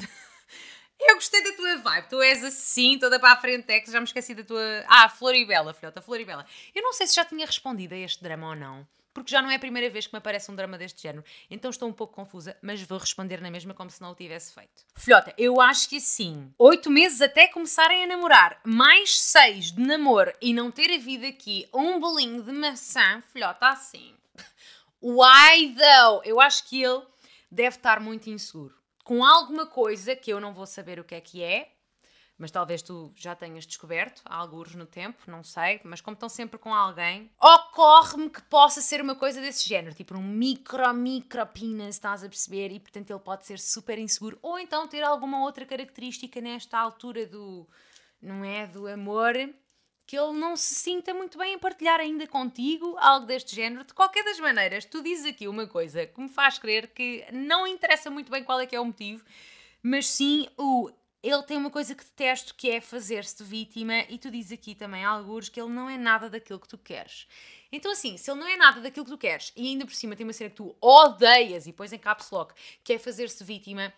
Eu 0.98 1.16
gostei 1.16 1.44
da 1.44 1.52
tua 1.52 1.78
vibe, 1.80 2.08
tu 2.08 2.22
és 2.22 2.42
assim, 2.46 2.98
toda 2.98 3.20
para 3.20 3.34
a 3.34 3.36
frente, 3.36 3.70
é 3.70 3.82
que 3.82 3.92
já 3.92 4.00
me 4.00 4.06
esqueci 4.06 4.34
da 4.34 4.46
tua. 4.46 4.86
Ah, 4.88 5.10
Floribela, 5.10 5.74
filhota, 5.74 6.02
Floribela. 6.02 6.46
Eu 6.74 6.82
não 6.82 6.94
sei 6.94 7.06
se 7.06 7.16
já 7.16 7.26
tinha 7.26 7.46
respondido 7.46 7.94
a 7.94 7.98
este 7.98 8.24
drama 8.24 8.48
ou 8.48 8.56
não 8.56 8.88
porque 9.16 9.32
já 9.32 9.42
não 9.42 9.50
é 9.50 9.56
a 9.56 9.60
primeira 9.60 9.90
vez 9.90 10.06
que 10.06 10.14
me 10.14 10.18
aparece 10.18 10.52
um 10.52 10.56
drama 10.56 10.78
deste 10.78 11.02
género. 11.02 11.24
Então 11.50 11.72
estou 11.72 11.88
um 11.88 11.94
pouco 11.94 12.14
confusa, 12.14 12.56
mas 12.62 12.82
vou 12.84 13.00
responder 13.00 13.42
na 13.42 13.50
mesma 13.50 13.74
como 13.74 13.90
se 13.90 14.02
não 14.02 14.12
o 14.12 14.16
tivesse 14.16 14.54
feito. 14.54 14.86
Filhota, 14.98 15.34
eu 15.38 15.62
acho 15.62 15.88
que 15.88 16.02
sim. 16.02 16.54
Oito 16.60 16.92
meses 16.92 17.22
até 17.22 17.48
começarem 17.48 18.04
a 18.04 18.08
namorar, 18.08 18.60
mais 18.66 19.18
seis 19.18 19.72
de 19.72 19.82
namoro 19.82 20.34
e 20.42 20.54
não 20.54 20.70
ter 20.70 20.94
havido 20.94 21.26
aqui 21.26 21.66
um 21.74 21.98
bolinho 21.98 22.44
de 22.44 22.52
maçã, 22.52 23.24
filhota, 23.32 23.70
assim. 23.70 24.14
Why 25.02 25.74
though? 25.76 26.22
Eu 26.26 26.42
acho 26.42 26.68
que 26.68 26.84
ele 26.84 27.02
deve 27.50 27.78
estar 27.78 28.02
muito 28.02 28.30
inseguro. 28.30 28.76
Com 29.06 29.24
alguma 29.24 29.66
coisa 29.66 30.14
que 30.14 30.32
eu 30.32 30.42
não 30.42 30.54
vou 30.54 30.66
saber 30.66 31.00
o 31.00 31.06
que 31.06 31.16
é 31.16 31.22
que 31.22 31.42
é, 31.42 31.72
mas 32.38 32.52
talvez 32.52 32.82
tu 32.82 33.14
já 33.16 33.34
tenhas 33.36 33.66
descoberto, 33.66 34.22
há 34.26 34.36
alguns 34.36 34.76
no 34.76 34.86
tempo, 34.86 35.20
não 35.28 35.44
sei, 35.44 35.80
mas 35.84 36.02
como 36.02 36.16
estão 36.16 36.28
sempre 36.28 36.60
com 36.60 36.74
alguém, 36.74 37.32
ocorre-me 37.40 38.30
que 38.30 38.42
possa 38.44 38.82
ser 38.82 39.02
uma 39.02 39.16
coisa 39.16 39.40
desse 39.40 39.68
género, 39.68 39.96
tipo 39.96 40.16
um 40.16 40.24
micro, 40.24 40.94
micro 40.94 41.46
penis, 41.48 41.96
estás 41.96 42.24
a 42.24 42.30
perceber? 42.30 42.72
E 42.72 42.80
portanto 42.80 43.10
ele 43.10 43.20
pode 43.20 43.46
ser 43.46 43.60
super 43.60 43.98
inseguro, 43.98 44.38
ou 44.42 44.60
então 44.60 44.88
ter 44.88 45.04
alguma 45.04 45.42
outra 45.44 45.66
característica 45.66 46.42
nesta 46.42 46.78
altura 46.78 47.26
do, 47.26 47.68
não 48.22 48.44
é, 48.44 48.68
do 48.68 48.88
amor, 48.88 49.34
que 50.08 50.18
ele 50.18 50.34
não 50.34 50.56
se 50.56 50.76
sinta 50.76 51.14
muito 51.14 51.38
bem 51.38 51.54
em 51.54 51.60
partilhar 51.60 52.00
ainda 52.00 52.28
contigo 52.28 52.96
algo 53.00 53.26
deste 53.26 53.56
género. 53.56 53.84
De 53.84 53.94
qualquer 53.94 54.24
das 54.24 54.40
maneiras, 54.40 54.86
tu 54.86 55.02
dizes 55.02 55.26
aqui 55.26 55.48
uma 55.48 55.66
coisa 55.68 56.06
que 56.06 56.22
me 56.22 56.30
faz 56.30 56.60
crer 56.60 56.94
que 56.94 57.26
não 57.32 57.66
interessa 57.66 58.12
muito 58.12 58.32
bem 58.32 58.44
qual 58.44 58.60
é 58.60 58.68
que 58.68 58.76
é 58.76 58.80
o 58.80 58.86
motivo, 58.86 59.24
mas 59.82 60.08
sim 60.08 60.48
o 60.58 60.92
ele 61.26 61.42
tem 61.42 61.58
uma 61.58 61.72
coisa 61.72 61.96
que 61.96 62.04
detesto 62.04 62.54
que 62.54 62.70
é 62.70 62.80
fazer-se 62.80 63.44
vítima 63.44 64.02
e 64.10 64.20
tu 64.20 64.30
dizes 64.30 64.52
aqui 64.52 64.76
também 64.76 65.04
alguns 65.04 65.50
que 65.50 65.60
ele 65.60 65.72
não 65.72 65.90
é 65.90 65.98
nada 65.98 66.30
daquilo 66.30 66.60
que 66.60 66.68
tu 66.68 66.78
queres. 66.78 67.28
Então 67.72 67.92
assim, 67.92 68.16
se 68.16 68.30
ele 68.30 68.40
não 68.40 68.48
é 68.48 68.56
nada 68.56 68.80
daquilo 68.80 69.06
que 69.06 69.12
tu 69.12 69.18
queres 69.18 69.52
e 69.56 69.68
ainda 69.68 69.86
por 69.86 69.96
cima 69.96 70.16
tem 70.16 70.24
uma 70.24 70.34
cena 70.34 70.52
que 70.52 70.58
tu 70.58 70.76
odeias 70.80 71.66
e 71.66 71.74
pões 71.74 71.92
em 71.92 71.98
caps 71.98 72.30
lock, 72.30 72.54
que 72.84 72.94
é 72.94 73.00
fazer-se 73.00 73.44
vítima, 73.44 73.92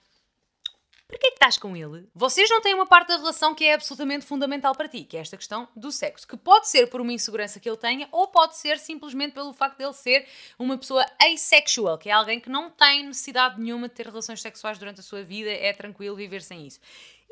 para 1.07 1.17
que 1.17 1.27
é 1.27 1.29
que 1.29 1.35
estás 1.35 1.57
com 1.57 1.75
ele? 1.75 2.05
Vocês 2.13 2.49
não 2.49 2.59
têm 2.59 2.73
uma 2.73 2.85
parte 2.85 3.07
da 3.07 3.15
relação 3.15 3.55
que 3.55 3.63
é 3.63 3.73
absolutamente 3.73 4.25
fundamental 4.25 4.75
para 4.75 4.89
ti, 4.89 5.05
que 5.05 5.15
é 5.15 5.21
esta 5.21 5.37
questão 5.37 5.65
do 5.73 5.89
sexo, 5.89 6.27
que 6.27 6.35
pode 6.35 6.67
ser 6.67 6.87
por 6.87 6.99
uma 6.99 7.13
insegurança 7.13 7.61
que 7.61 7.69
ele 7.69 7.77
tenha 7.77 8.09
ou 8.11 8.27
pode 8.27 8.57
ser 8.57 8.77
simplesmente 8.77 9.33
pelo 9.33 9.53
facto 9.53 9.77
de 9.77 9.85
ele 9.85 9.93
ser 9.93 10.27
uma 10.59 10.77
pessoa 10.77 11.05
asexual, 11.21 11.97
que 11.97 12.09
é 12.09 12.11
alguém 12.11 12.41
que 12.41 12.49
não 12.49 12.69
tem 12.69 13.05
necessidade 13.05 13.59
nenhuma 13.59 13.87
de 13.87 13.95
ter 13.95 14.05
relações 14.05 14.41
sexuais 14.41 14.77
durante 14.77 14.99
a 14.99 15.03
sua 15.03 15.23
vida, 15.23 15.49
é 15.49 15.71
tranquilo 15.71 16.15
viver 16.15 16.41
sem 16.41 16.67
isso. 16.67 16.81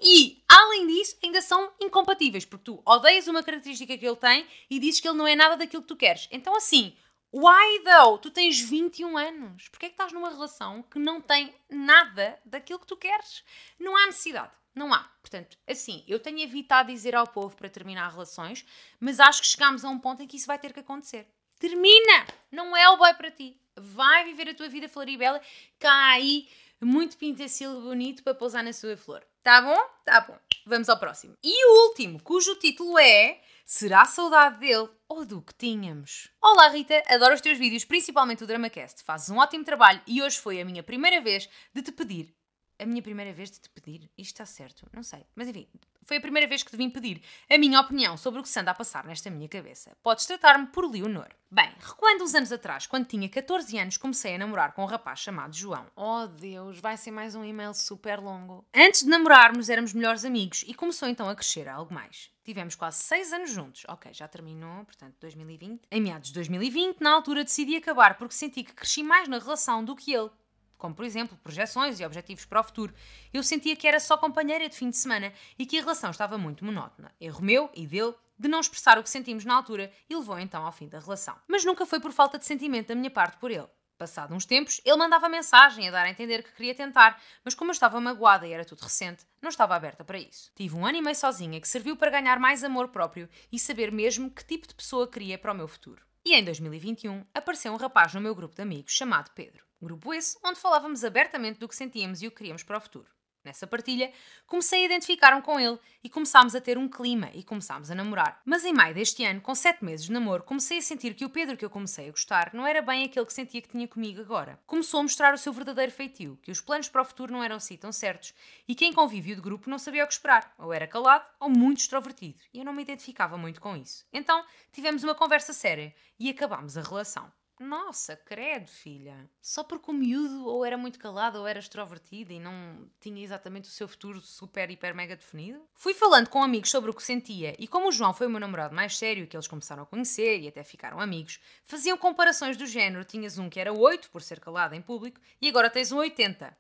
E, 0.02 0.44
além 0.50 0.88
disso, 0.88 1.18
ainda 1.24 1.42
são 1.42 1.72
incompatíveis, 1.80 2.46
porque 2.46 2.66
tu 2.66 2.82
odeias 2.86 3.28
uma 3.28 3.44
característica 3.44 3.98
que 3.98 4.06
ele 4.06 4.16
tem 4.16 4.46
e 4.70 4.80
dizes 4.80 5.00
que 5.00 5.08
ele 5.08 5.18
não 5.18 5.28
é 5.28 5.36
nada 5.36 5.58
daquilo 5.58 5.82
que 5.82 5.88
tu 5.88 5.96
queres. 5.96 6.28
Então, 6.32 6.56
assim, 6.56 6.96
why 7.32 7.84
though? 7.84 8.18
Tu 8.18 8.30
tens 8.32 8.60
21 8.60 9.18
anos. 9.18 9.70
Porquê 9.70 9.86
é 9.86 9.90
que 9.90 9.94
estás 9.94 10.12
numa 10.12 10.30
relação 10.30 10.84
que 10.84 11.00
não 11.00 11.22
tem 11.22 11.54
nada 11.70 12.40
daquilo 12.46 12.80
que 12.80 12.88
tu 12.88 12.98
queres? 12.98 13.44
Não 13.80 13.96
há 13.96 14.06
necessidade. 14.08 14.52
Não 14.74 14.94
há. 14.94 15.10
Portanto, 15.22 15.58
assim, 15.66 16.04
eu 16.06 16.20
tenho 16.20 16.40
evitado 16.40 16.92
dizer 16.92 17.16
ao 17.16 17.28
povo 17.28 17.56
para 17.56 17.70
terminar 17.70 18.12
relações, 18.12 18.66
mas 19.00 19.22
acho 19.22 19.42
que 19.42 19.48
chegamos 19.48 19.86
a 19.86 19.90
um 19.90 19.98
ponto 19.98 20.22
em 20.22 20.28
que 20.28 20.36
isso 20.36 20.48
vai 20.48 20.60
ter 20.60 20.74
que 20.74 20.82
acontecer. 20.82 21.28
termina! 21.58 22.28
Não 22.52 22.76
é 22.76 22.90
o 22.90 22.98
boy 22.98 23.14
para 23.14 23.32
ti. 23.32 23.58
Vai 23.78 24.26
viver 24.26 24.50
a 24.50 24.54
tua 24.54 24.68
vida 24.68 24.90
floribela, 24.90 25.42
cá 25.80 26.12
aí, 26.12 26.50
muito 26.82 27.18
pintacilo 27.18 27.82
bonito 27.82 28.24
para 28.24 28.36
pousar 28.36 28.64
na 28.64 28.74
sua 28.74 28.98
flor. 28.98 29.26
Tá 29.46 29.62
bom? 29.62 29.78
Tá 30.04 30.22
bom. 30.22 30.36
Vamos 30.66 30.90
ao 30.90 30.98
próximo. 30.98 31.38
E 31.44 31.68
o 31.68 31.90
último, 31.90 32.20
cujo 32.24 32.56
título 32.56 32.98
é 32.98 33.40
Será 33.64 34.04
saudade 34.04 34.58
dele 34.58 34.90
ou 35.08 35.24
do 35.24 35.40
que 35.40 35.54
tínhamos? 35.54 36.32
Olá 36.42 36.70
Rita, 36.70 37.04
adoro 37.08 37.36
os 37.36 37.42
teus 37.42 37.56
vídeos, 37.56 37.86
principalmente 37.86 38.44
o 38.44 38.48
DramaCast. 38.48 39.04
Fazes 39.04 39.30
um 39.30 39.38
ótimo 39.38 39.64
trabalho 39.64 40.02
e 40.08 40.20
hoje 40.20 40.40
foi 40.40 40.60
a 40.60 40.66
minha 40.66 40.82
primeira 40.82 41.22
vez 41.22 41.48
de 41.72 41.84
te 41.84 41.92
pedir. 41.92 42.36
A 42.78 42.86
minha 42.86 43.02
primeira 43.02 43.32
vez 43.32 43.50
de 43.52 43.60
te 43.60 43.70
pedir? 43.70 44.10
Isto 44.18 44.42
está 44.42 44.46
certo? 44.46 44.86
Não 44.92 45.02
sei. 45.02 45.26
Mas 45.34 45.48
enfim, 45.48 45.68
foi 46.04 46.18
a 46.18 46.22
primeira 46.22 46.48
vez 46.48 46.62
que 46.62 46.70
te 46.70 46.78
vim 46.78 46.90
pedir 46.90 47.22
a 47.50 47.58
minha 47.58 47.80
opinião 47.80 48.18
sobre 48.18 48.40
o 48.40 48.44
que 48.44 48.50
se 48.50 48.60
anda 48.60 48.72
a 48.72 48.76
passar 48.76 49.06
nesta 49.06 49.30
minha 49.30 49.48
cabeça. 49.48 49.96
Podes 50.04 50.26
tratar-me 50.26 50.68
por 50.68 50.90
Leonor. 50.90 51.30
Bem, 51.50 51.72
recuando 51.80 52.24
uns 52.24 52.36
anos 52.36 52.52
atrás, 52.52 52.86
quando 52.86 53.08
tinha 53.08 53.30
14 53.30 53.78
anos, 53.78 53.98
comecei 53.98 54.36
a 54.36 54.38
namorar 54.38 54.74
com 54.74 54.84
um 54.84 54.88
rapaz 54.88 55.20
chamado 55.20 55.56
João. 55.56 55.88
Oh 55.96 56.28
Deus, 56.28 56.80
vai 56.80 56.98
ser 56.98 57.12
mais 57.12 57.34
um 57.34 57.46
e-mail 57.46 57.74
super 57.74 58.20
longo. 58.20 58.66
Antes 58.76 59.04
de 59.04 59.10
namorarmos, 59.10 59.70
éramos 59.70 59.94
melhores 59.94 60.26
amigos 60.26 60.66
e 60.68 60.74
começou 60.74 61.08
então 61.08 61.30
a 61.30 61.36
crescer 61.36 61.70
algo 61.70 61.94
mais. 61.94 62.30
Tivemos 62.44 62.76
quase 62.76 62.98
6 62.98 63.34
anos 63.34 63.52
juntos. 63.52 63.84
Ok, 63.88 64.14
já 64.14 64.28
terminou, 64.28 64.84
portanto, 64.84 65.16
2020. 65.22 65.82
Em 65.90 66.02
meados 66.02 66.28
de 66.28 66.34
2020, 66.36 67.00
na 67.00 67.14
altura 67.14 67.44
decidi 67.44 67.78
acabar 67.78 68.18
porque 68.18 68.36
senti 68.36 68.64
que 68.64 68.74
cresci 68.74 69.02
mais 69.02 69.28
na 69.28 69.40
relação 69.40 69.84
do 69.84 69.96
que 69.96 70.14
ele 70.14 70.30
como 70.78 70.96
por 70.96 71.06
exemplo 71.06 71.38
projeções 71.44 72.00
e 72.00 72.06
objetivos 72.06 72.46
para 72.46 72.62
o 72.62 72.64
futuro. 72.64 72.94
Eu 73.34 73.44
sentia 73.44 73.76
que 73.76 73.88
era 73.88 74.00
só 74.00 74.18
companheira 74.18 74.68
de 74.70 74.76
fim 74.76 74.90
de 74.90 74.98
semana 74.98 75.34
e 75.58 75.66
que 75.66 75.78
a 75.78 75.82
relação 75.82 76.12
estava 76.12 76.38
muito 76.38 76.66
monótona. 76.66 77.12
Erro 77.20 77.44
meu 77.44 77.70
e 77.74 77.86
dele 77.88 78.14
de 78.38 78.48
não 78.48 78.60
expressar 78.60 78.98
o 78.98 79.04
que 79.04 79.10
sentimos 79.10 79.46
na 79.46 79.56
altura 79.56 79.92
e 80.10 80.16
levou 80.16 80.38
então 80.40 80.66
ao 80.66 80.72
fim 80.72 80.88
da 80.88 81.00
relação. 81.00 81.36
Mas 81.48 81.64
nunca 81.64 81.86
foi 81.86 82.00
por 82.00 82.12
falta 82.12 82.38
de 82.38 82.46
sentimento 82.46 82.90
da 82.90 82.96
minha 82.96 83.12
parte 83.12 83.38
por 83.38 83.52
ele. 83.52 83.68
Passado 83.98 84.36
uns 84.36 84.46
tempos, 84.46 84.82
ele 84.84 84.98
mandava 84.98 85.30
mensagem 85.30 85.88
a 85.88 85.92
dar 85.92 86.06
a 86.06 86.10
entender 86.10 86.44
que 86.44 86.52
queria 86.52 86.76
tentar, 86.76 87.22
mas 87.46 87.56
como 87.56 87.72
eu 87.72 87.74
estava 87.74 88.02
magoada 88.02 88.46
e 88.46 88.52
era 88.52 88.66
tudo 88.66 88.82
recente, 88.82 89.26
não 89.42 89.50
estava 89.50 89.74
aberta 89.74 90.04
para 90.04 90.20
isso. 90.20 90.52
Tive 90.54 90.76
um 90.76 90.86
ano 90.86 90.98
e 90.98 91.02
meio 91.02 91.16
sozinha 91.16 91.62
que 91.62 91.68
serviu 91.68 91.96
para 91.96 92.12
ganhar 92.12 92.38
mais 92.38 92.62
amor 92.62 92.90
próprio 92.90 93.30
e 93.50 93.58
saber 93.58 93.94
mesmo 93.94 94.30
que 94.30 94.44
tipo 94.44 94.68
de 94.68 94.76
pessoa 94.76 95.08
queria 95.08 95.38
para 95.38 95.54
o 95.54 95.56
meu 95.56 95.68
futuro. 95.68 96.04
E 96.26 96.34
em 96.34 96.44
2021 96.44 97.24
apareceu 97.34 97.72
um 97.72 97.78
rapaz 97.78 98.14
no 98.14 98.20
meu 98.20 98.36
grupo 98.36 98.56
de 98.56 98.62
amigos 98.62 98.92
chamado 98.92 99.32
Pedro. 99.34 99.64
Grupo 99.86 100.16
esse 100.16 100.36
onde 100.44 100.60
falávamos 100.60 101.04
abertamente 101.04 101.60
do 101.60 101.68
que 101.68 101.76
sentíamos 101.76 102.20
e 102.20 102.26
o 102.26 102.32
que 102.32 102.38
queríamos 102.38 102.64
para 102.64 102.80
o 102.80 102.82
futuro. 102.82 103.06
Nessa 103.44 103.68
partilha, 103.68 104.12
comecei 104.48 104.82
a 104.82 104.86
identificar-me 104.86 105.44
com 105.44 105.60
ele 105.60 105.78
e 106.04 106.10
começámos 106.10 106.56
a 106.56 106.60
ter 106.60 106.76
um 106.76 106.90
clima 106.90 107.30
e 107.36 107.44
começámos 107.44 107.92
a 107.92 107.94
namorar. 107.94 108.42
Mas 108.44 108.66
em 108.66 108.74
maio 108.74 108.96
deste 108.96 109.24
ano, 109.24 109.42
com 109.42 109.54
sete 109.54 109.86
meses 109.86 110.08
de 110.08 110.12
namoro, 110.12 110.42
comecei 110.42 110.80
a 110.80 110.82
sentir 110.82 111.14
que 111.14 111.24
o 111.24 111.30
Pedro 111.30 111.56
que 111.56 111.64
eu 111.64 111.70
comecei 111.70 112.08
a 112.08 112.12
gostar 112.12 112.52
não 112.52 112.66
era 112.66 112.82
bem 112.82 113.04
aquele 113.04 113.28
que 113.28 113.34
sentia 113.34 113.62
que 113.62 113.70
tinha 113.70 113.88
comigo 113.88 114.22
agora. 114.22 114.60
Começou 114.66 115.02
a 115.02 115.04
mostrar 115.04 115.36
o 115.36 115.38
seu 115.38 115.54
verdadeiro 115.54 115.92
feitio, 115.92 116.40
que 116.42 116.50
os 116.50 116.62
planos 116.62 116.90
para 116.90 117.04
o 117.04 117.06
futuro 117.06 117.32
não 117.32 117.44
eram 117.44 117.58
assim 117.58 117.78
tão 117.78 117.92
certos 117.92 118.34
e 118.68 118.74
que 118.74 118.86
em 118.86 118.92
convívio 118.92 119.36
de 119.36 119.42
grupo 119.44 119.70
não 119.70 119.78
sabia 119.78 120.04
o 120.04 120.08
que 120.08 120.14
esperar. 120.14 120.52
Ou 120.58 120.74
era 120.74 120.88
calado 120.88 121.28
ou 121.40 121.48
muito 121.48 121.82
extrovertido. 121.82 122.42
E 122.52 122.58
eu 122.58 122.66
não 122.66 122.74
me 122.74 122.82
identificava 122.82 123.38
muito 123.38 123.62
com 123.62 123.78
isso. 123.78 124.04
Então 124.12 124.44
tivemos 124.72 125.04
uma 125.04 125.14
conversa 125.14 125.54
séria 125.54 125.94
e 126.20 126.28
acabámos 126.28 126.76
a 126.76 126.82
relação. 126.82 127.32
Nossa, 127.58 128.18
credo, 128.18 128.68
filha. 128.68 129.30
Só 129.42 129.64
porque 129.64 129.90
o 129.90 129.94
miúdo 129.94 130.46
ou 130.46 130.66
era 130.66 130.78
muito 130.78 131.00
calado 131.00 131.40
ou 131.40 131.48
era 131.48 131.60
extrovertido 131.60 132.34
e 132.34 132.40
não 132.40 132.90
tinha 133.00 133.24
exatamente 133.24 133.70
o 133.70 133.72
seu 133.72 133.88
futuro 133.88 134.20
super, 134.20 134.70
hiper, 134.70 134.94
mega 134.94 135.16
definido? 135.16 135.66
Fui 135.74 135.94
falando 135.94 136.28
com 136.28 136.44
amigos 136.44 136.70
sobre 136.70 136.92
o 136.92 136.94
que 136.94 137.02
sentia 137.02 137.56
e 137.58 137.66
como 137.66 137.88
o 137.88 137.92
João 137.94 138.14
foi 138.14 138.28
o 138.28 138.30
meu 138.30 138.42
namorado 138.42 138.76
mais 138.76 138.98
sério 138.98 139.26
que 139.26 139.38
eles 139.38 139.48
começaram 139.48 139.84
a 139.84 139.86
conhecer 139.86 140.42
e 140.42 140.50
até 140.50 140.64
ficaram 140.66 141.00
amigos, 141.00 141.40
faziam 141.64 141.98
comparações 141.98 142.58
do 142.58 142.66
género. 142.66 143.06
Tinhas 143.06 143.38
um 143.38 143.50
que 143.50 143.60
era 143.60 143.72
8 143.72 144.12
por 144.12 144.22
ser 144.22 144.42
calado 144.42 144.76
em 144.76 144.82
público 144.82 145.22
e 145.42 145.48
agora 145.48 145.70
tens 145.70 145.94
um 145.94 145.98
80. 145.98 146.58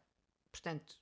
Portanto, 0.50 0.96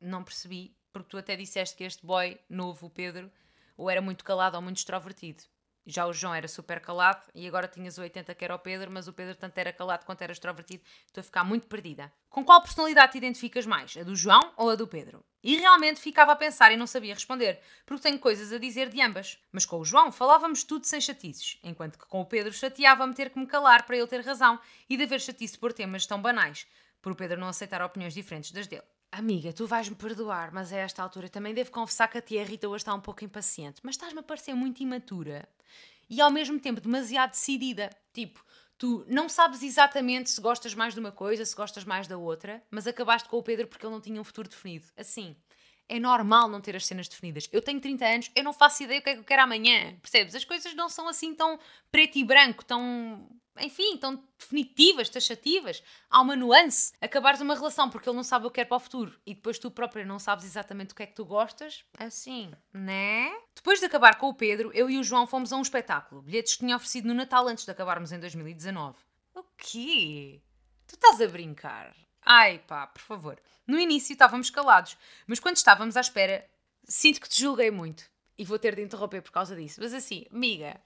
não 0.00 0.22
percebi, 0.22 0.76
porque 0.92 1.08
tu 1.08 1.18
até 1.18 1.34
disseste 1.34 1.76
que 1.76 1.82
este 1.82 2.06
boy 2.06 2.38
novo, 2.48 2.86
o 2.86 2.90
Pedro, 2.90 3.28
ou 3.76 3.90
era 3.90 4.00
muito 4.00 4.24
calado 4.24 4.54
ou 4.54 4.62
muito 4.62 4.76
extrovertido. 4.76 5.42
Já 5.84 6.06
o 6.06 6.12
João 6.12 6.34
era 6.34 6.46
super 6.46 6.80
calado 6.80 7.26
e 7.34 7.46
agora 7.46 7.66
tinhas 7.66 7.98
o 7.98 8.02
80 8.02 8.34
que 8.34 8.44
era 8.44 8.54
o 8.54 8.58
Pedro, 8.58 8.90
mas 8.90 9.08
o 9.08 9.12
Pedro 9.12 9.34
tanto 9.34 9.58
era 9.58 9.72
calado 9.72 10.04
quanto 10.04 10.22
era 10.22 10.32
extrovertido. 10.32 10.84
Estou 11.06 11.20
a 11.20 11.24
ficar 11.24 11.42
muito 11.42 11.66
perdida. 11.66 12.12
Com 12.30 12.44
qual 12.44 12.62
personalidade 12.62 13.12
te 13.12 13.18
identificas 13.18 13.66
mais? 13.66 13.96
A 13.96 14.04
do 14.04 14.14
João 14.14 14.52
ou 14.56 14.70
a 14.70 14.76
do 14.76 14.86
Pedro? 14.86 15.24
E 15.42 15.56
realmente 15.56 16.00
ficava 16.00 16.32
a 16.32 16.36
pensar 16.36 16.70
e 16.70 16.76
não 16.76 16.86
sabia 16.86 17.14
responder, 17.14 17.60
porque 17.84 18.02
tenho 18.02 18.18
coisas 18.18 18.52
a 18.52 18.58
dizer 18.58 18.88
de 18.88 19.02
ambas. 19.02 19.38
Mas 19.50 19.66
com 19.66 19.80
o 19.80 19.84
João 19.84 20.12
falávamos 20.12 20.62
tudo 20.62 20.86
sem 20.86 21.00
chatices, 21.00 21.58
enquanto 21.64 21.98
que 21.98 22.06
com 22.06 22.20
o 22.20 22.26
Pedro 22.26 22.52
chateava-me 22.52 23.14
ter 23.14 23.30
que 23.30 23.38
me 23.38 23.46
calar 23.46 23.84
para 23.84 23.96
ele 23.96 24.06
ter 24.06 24.24
razão 24.24 24.60
e 24.88 24.96
de 24.96 25.02
haver 25.02 25.20
chatice 25.20 25.58
por 25.58 25.72
temas 25.72 26.06
tão 26.06 26.22
banais, 26.22 26.66
por 27.00 27.10
o 27.10 27.16
Pedro 27.16 27.40
não 27.40 27.48
aceitar 27.48 27.82
opiniões 27.82 28.14
diferentes 28.14 28.52
das 28.52 28.68
dele. 28.68 28.91
Amiga, 29.14 29.52
tu 29.52 29.66
vais-me 29.66 29.94
perdoar, 29.94 30.54
mas 30.54 30.72
a 30.72 30.78
esta 30.78 31.02
altura 31.02 31.28
também 31.28 31.52
devo 31.52 31.70
confessar 31.70 32.08
que 32.08 32.16
a 32.16 32.22
tia 32.22 32.42
Rita 32.42 32.66
hoje 32.66 32.80
está 32.80 32.94
um 32.94 33.00
pouco 33.00 33.22
impaciente, 33.22 33.78
mas 33.82 33.94
estás-me 33.94 34.20
a 34.20 34.22
parecer 34.22 34.54
muito 34.54 34.82
imatura 34.82 35.46
e 36.08 36.18
ao 36.18 36.30
mesmo 36.30 36.58
tempo 36.58 36.80
demasiado 36.80 37.32
decidida. 37.32 37.90
Tipo, 38.14 38.42
tu 38.78 39.04
não 39.06 39.28
sabes 39.28 39.62
exatamente 39.62 40.30
se 40.30 40.40
gostas 40.40 40.74
mais 40.74 40.94
de 40.94 41.00
uma 41.00 41.12
coisa, 41.12 41.44
se 41.44 41.54
gostas 41.54 41.84
mais 41.84 42.08
da 42.08 42.16
outra, 42.16 42.62
mas 42.70 42.86
acabaste 42.86 43.28
com 43.28 43.36
o 43.36 43.42
Pedro 43.42 43.68
porque 43.68 43.84
ele 43.84 43.92
não 43.92 44.00
tinha 44.00 44.18
um 44.18 44.24
futuro 44.24 44.48
definido. 44.48 44.86
Assim, 44.96 45.36
é 45.90 46.00
normal 46.00 46.48
não 46.48 46.62
ter 46.62 46.74
as 46.74 46.86
cenas 46.86 47.06
definidas. 47.06 47.46
Eu 47.52 47.60
tenho 47.60 47.82
30 47.82 48.06
anos, 48.06 48.30
eu 48.34 48.42
não 48.42 48.54
faço 48.54 48.82
ideia 48.82 49.00
o 49.00 49.02
que 49.02 49.10
é 49.10 49.12
que 49.12 49.20
eu 49.20 49.24
quero 49.24 49.42
amanhã, 49.42 49.94
percebes? 50.00 50.34
As 50.34 50.44
coisas 50.46 50.74
não 50.74 50.88
são 50.88 51.06
assim 51.06 51.34
tão 51.34 51.58
preto 51.90 52.16
e 52.16 52.24
branco, 52.24 52.64
tão 52.64 53.28
enfim, 53.60 53.96
tão 53.96 54.22
definitivas, 54.38 55.08
taxativas. 55.08 55.82
Há 56.08 56.20
uma 56.20 56.36
nuance. 56.36 56.92
Acabares 57.00 57.40
uma 57.40 57.54
relação 57.54 57.90
porque 57.90 58.08
ele 58.08 58.16
não 58.16 58.24
sabe 58.24 58.46
o 58.46 58.50
que 58.50 58.56
quer 58.56 58.64
para 58.64 58.76
o 58.76 58.80
futuro 58.80 59.18
e 59.26 59.34
depois 59.34 59.58
tu 59.58 59.70
própria 59.70 60.04
não 60.04 60.18
sabes 60.18 60.44
exatamente 60.44 60.92
o 60.92 60.94
que 60.94 61.02
é 61.02 61.06
que 61.06 61.14
tu 61.14 61.24
gostas, 61.24 61.84
assim, 61.98 62.52
né? 62.72 63.30
Depois 63.54 63.78
de 63.78 63.86
acabar 63.86 64.18
com 64.18 64.28
o 64.28 64.34
Pedro, 64.34 64.70
eu 64.74 64.88
e 64.88 64.98
o 64.98 65.04
João 65.04 65.26
fomos 65.26 65.52
a 65.52 65.56
um 65.56 65.62
espetáculo. 65.62 66.22
Bilhetes 66.22 66.54
que 66.54 66.60
tinha 66.60 66.76
oferecido 66.76 67.08
no 67.08 67.14
Natal 67.14 67.46
antes 67.46 67.64
de 67.64 67.70
acabarmos 67.70 68.12
em 68.12 68.18
2019. 68.18 68.98
O 69.34 69.42
quê? 69.56 70.42
Tu 70.86 70.94
estás 70.94 71.20
a 71.20 71.26
brincar? 71.26 71.94
Ai 72.24 72.58
pá, 72.60 72.86
por 72.86 73.02
favor. 73.02 73.40
No 73.66 73.78
início 73.78 74.12
estávamos 74.12 74.50
calados, 74.50 74.96
mas 75.26 75.40
quando 75.40 75.56
estávamos 75.56 75.96
à 75.96 76.00
espera, 76.00 76.48
sinto 76.84 77.20
que 77.20 77.28
te 77.28 77.40
julguei 77.40 77.70
muito. 77.70 78.10
E 78.38 78.44
vou 78.44 78.58
ter 78.58 78.74
de 78.74 78.82
interromper 78.82 79.22
por 79.22 79.30
causa 79.30 79.54
disso. 79.54 79.80
Mas 79.80 79.92
assim, 79.92 80.24
amiga, 80.32 80.80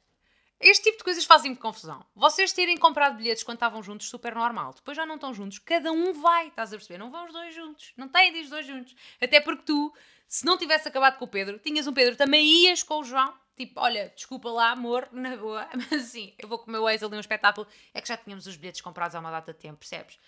este 0.59 0.85
tipo 0.85 0.99
de 0.99 1.05
coisas 1.05 1.25
fazem-me 1.25 1.57
confusão. 1.57 2.05
Vocês 2.15 2.53
terem 2.53 2.79
comprado 2.79 3.17
bilhetes 3.17 3.43
quando 3.43 3.57
estavam 3.57 3.83
juntos, 3.83 4.09
super 4.09 4.35
normal. 4.35 4.73
Depois 4.75 4.97
já 4.97 5.05
não 5.05 5.17
estão 5.17 5.35
juntos, 5.35 5.59
cada 5.59 5.93
um 5.93 6.15
vai, 6.15 6.49
estás 6.49 6.73
a 6.73 6.77
perceber? 6.77 6.99
Não 6.99 7.11
vão 7.11 7.27
os 7.27 7.33
dois 7.33 7.55
juntos. 7.55 7.93
Não 7.97 8.09
têm 8.09 8.33
de 8.33 8.41
os 8.41 8.49
dois 8.49 8.67
juntos. 8.67 8.95
Até 9.21 9.41
porque 9.41 9.65
tu, 9.65 9.93
se 10.27 10.47
não 10.47 10.57
tivesse 10.57 10.89
acabado 10.89 11.19
com 11.19 11.27
o 11.27 11.29
Pedro, 11.29 11.59
tinhas 11.59 11.87
um 11.87 11.93
Pedro, 11.93 12.17
também 12.17 12.65
ias 12.65 12.83
com 12.83 13.01
o 13.01 13.05
João. 13.05 13.35
Tipo, 13.55 13.81
olha, 13.81 14.13
desculpa 14.15 14.51
lá, 14.51 14.71
amor, 14.71 15.09
na 15.13 15.37
boa, 15.37 15.69
mas 15.75 15.93
assim, 15.93 16.35
eu 16.39 16.49
vou 16.49 16.59
com 16.59 16.69
o 16.69 16.73
meu 16.73 16.89
ex 16.89 17.03
ali 17.03 17.17
um 17.17 17.21
espetáculo. 17.21 17.67
É 17.93 18.01
que 18.01 18.09
já 18.09 18.17
tínhamos 18.17 18.47
os 18.47 18.57
bilhetes 18.57 18.81
comprados 18.81 19.15
há 19.15 19.21
uma 19.21 19.31
data 19.31 19.53
de 19.53 19.59
tempo, 19.59 19.79
percebes? 19.79 20.19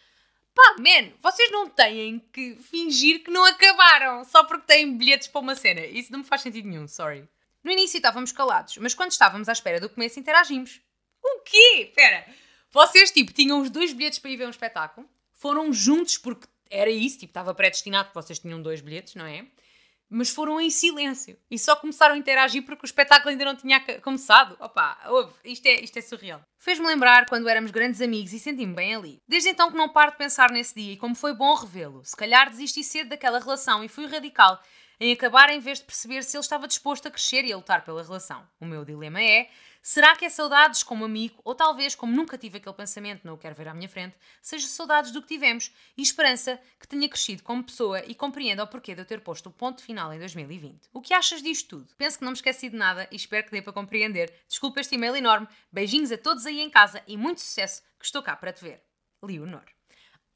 Pá, 0.55 0.77
man, 0.79 1.13
vocês 1.23 1.51
não 1.53 1.71
têm 1.71 2.19
que 2.33 2.57
fingir 2.57 3.23
que 3.23 3.31
não 3.31 3.45
acabaram 3.45 4.25
só 4.25 4.45
porque 4.45 4.67
têm 4.67 4.97
bilhetes 4.97 5.29
para 5.29 5.41
uma 5.41 5.55
cena. 5.55 5.87
Isso 5.87 6.13
não 6.13 6.19
me 6.19 6.25
faz 6.25 6.43
sentido 6.43 6.69
nenhum, 6.69 6.89
sorry. 6.89 7.29
No 7.63 7.71
início 7.71 7.99
estávamos 7.99 8.33
calados, 8.33 8.77
mas 8.79 8.95
quando 8.95 9.11
estávamos 9.11 9.49
à 9.49 9.53
espera 9.53 9.81
do 9.81 9.91
começo 9.91 10.19
interagimos. 10.19 10.81
O 11.23 11.41
quê? 11.41 11.89
Espera, 11.89 12.27
vocês 12.71 13.11
tipo 13.11 13.33
tinham 13.33 13.61
os 13.61 13.71
dois 13.71 13.93
bilhetes 13.93 14.19
para 14.19 14.31
ir 14.31 14.37
ver 14.37 14.47
um 14.47 14.51
espetáculo, 14.51 15.09
foram 15.33 15.73
juntos 15.73 16.19
porque 16.19 16.47
era 16.71 16.91
isso, 16.91 17.19
tipo 17.19 17.31
estava 17.31 17.55
predestinado 17.55 18.09
que 18.09 18.15
vocês 18.15 18.39
tinham 18.39 18.61
dois 18.61 18.81
bilhetes, 18.81 19.15
não 19.15 19.25
é? 19.27 19.47
Mas 20.11 20.31
foram 20.31 20.59
em 20.59 20.71
silêncio 20.71 21.37
e 21.51 21.59
só 21.59 21.77
começaram 21.77 22.15
a 22.15 22.19
interagir 22.19 22.65
porque 22.65 22.85
o 22.85 22.87
espetáculo 22.87 23.31
ainda 23.31 23.45
não 23.45 23.55
tinha 23.55 23.79
começado. 24.01 24.57
Opa, 24.59 24.99
ouve, 25.09 25.35
isto 25.45 25.67
é, 25.67 25.81
isto 25.81 25.99
é 25.99 26.01
surreal. 26.01 26.41
Fez-me 26.59 26.87
lembrar 26.87 27.27
quando 27.27 27.47
éramos 27.47 27.71
grandes 27.71 28.01
amigos 28.01 28.33
e 28.33 28.39
senti-me 28.39 28.75
bem 28.75 28.95
ali. 28.95 29.19
Desde 29.29 29.51
então 29.51 29.71
que 29.71 29.77
não 29.77 29.91
paro 29.91 30.13
de 30.13 30.17
pensar 30.17 30.51
nesse 30.51 30.75
dia 30.75 30.95
e 30.95 30.97
como 30.97 31.15
foi 31.15 31.35
bom 31.35 31.55
revê-lo. 31.55 32.03
Se 32.07 32.17
calhar 32.17 32.49
desisti 32.49 32.83
cedo 32.83 33.11
daquela 33.11 33.39
relação 33.39 33.85
e 33.85 33.89
fui 33.89 34.07
radical 34.07 34.59
em 35.01 35.13
acabar 35.13 35.51
em 35.51 35.61
vez 35.61 35.79
de 35.79 35.85
perceber 35.85 36.23
se 36.23 36.37
ele 36.37 36.43
estava 36.43 36.67
disposto 36.67 37.07
a 37.07 37.11
crescer 37.11 37.45
e 37.45 37.53
a 37.53 37.57
lutar 37.57 37.85
pela 37.85 38.03
relação. 38.03 38.47
O 38.61 38.67
meu 38.67 38.85
dilema 38.85 39.23
é: 39.23 39.49
será 39.83 40.17
que 40.17 40.25
é 40.25 40.29
saudades 40.29 40.83
como 40.83 41.05
amigo, 41.05 41.41
ou 41.45 41.55
talvez, 41.55 41.95
como 41.95 42.15
nunca 42.15 42.37
tive 42.37 42.59
aquele 42.59 42.75
pensamento, 42.75 43.25
não 43.25 43.35
o 43.35 43.39
quero 43.39 43.55
ver 43.55 43.69
à 43.69 43.75
minha 43.75 43.89
frente, 43.89 44.17
seja 44.43 44.67
saudades 44.67 45.11
do 45.11 45.23
que 45.23 45.29
tivemos 45.29 45.73
e 45.97 46.03
esperança 46.03 46.61
que 46.79 46.89
tenha 46.89 47.09
crescido 47.09 47.43
como 47.43 47.65
pessoa 47.65 48.05
e 48.05 48.15
compreenda 48.15 48.65
o 48.65 48.67
porquê 48.67 48.95
de 48.95 49.03
eu 49.03 49.07
ter 49.07 49.21
posto 49.21 49.49
o 49.49 49.53
ponto 49.53 49.83
final 49.83 50.13
em 50.13 50.19
2020? 50.19 50.89
O 50.93 51.01
que 51.01 51.15
achas 51.15 51.43
disto 51.43 51.79
tudo? 51.79 51.95
Penso 51.97 52.19
que 52.19 52.25
não 52.25 52.33
me 52.33 52.37
esqueci 52.37 52.69
de 52.69 52.77
nada 52.77 53.09
e 53.11 53.17
espero 53.17 53.47
que 53.47 53.53
dê 53.53 53.63
para 53.63 53.73
compreender. 53.73 54.33
Desculpa 54.49 54.81
este 54.81 54.97
e-mail 54.97 55.17
enorme, 55.17 55.49
beijinhos 55.73 56.13
a 56.13 56.19
todos 56.19 56.47
aí 56.47 56.61
em 56.61 56.71
casa 56.71 57.03
e 57.07 57.17
muito 57.17 57.41
sucesso, 57.41 57.83
que 57.99 58.05
estou 58.05 58.23
cá 58.23 58.37
para 58.37 58.53
te 58.53 58.63
ver. 58.63 58.83
Leonor. 59.23 59.78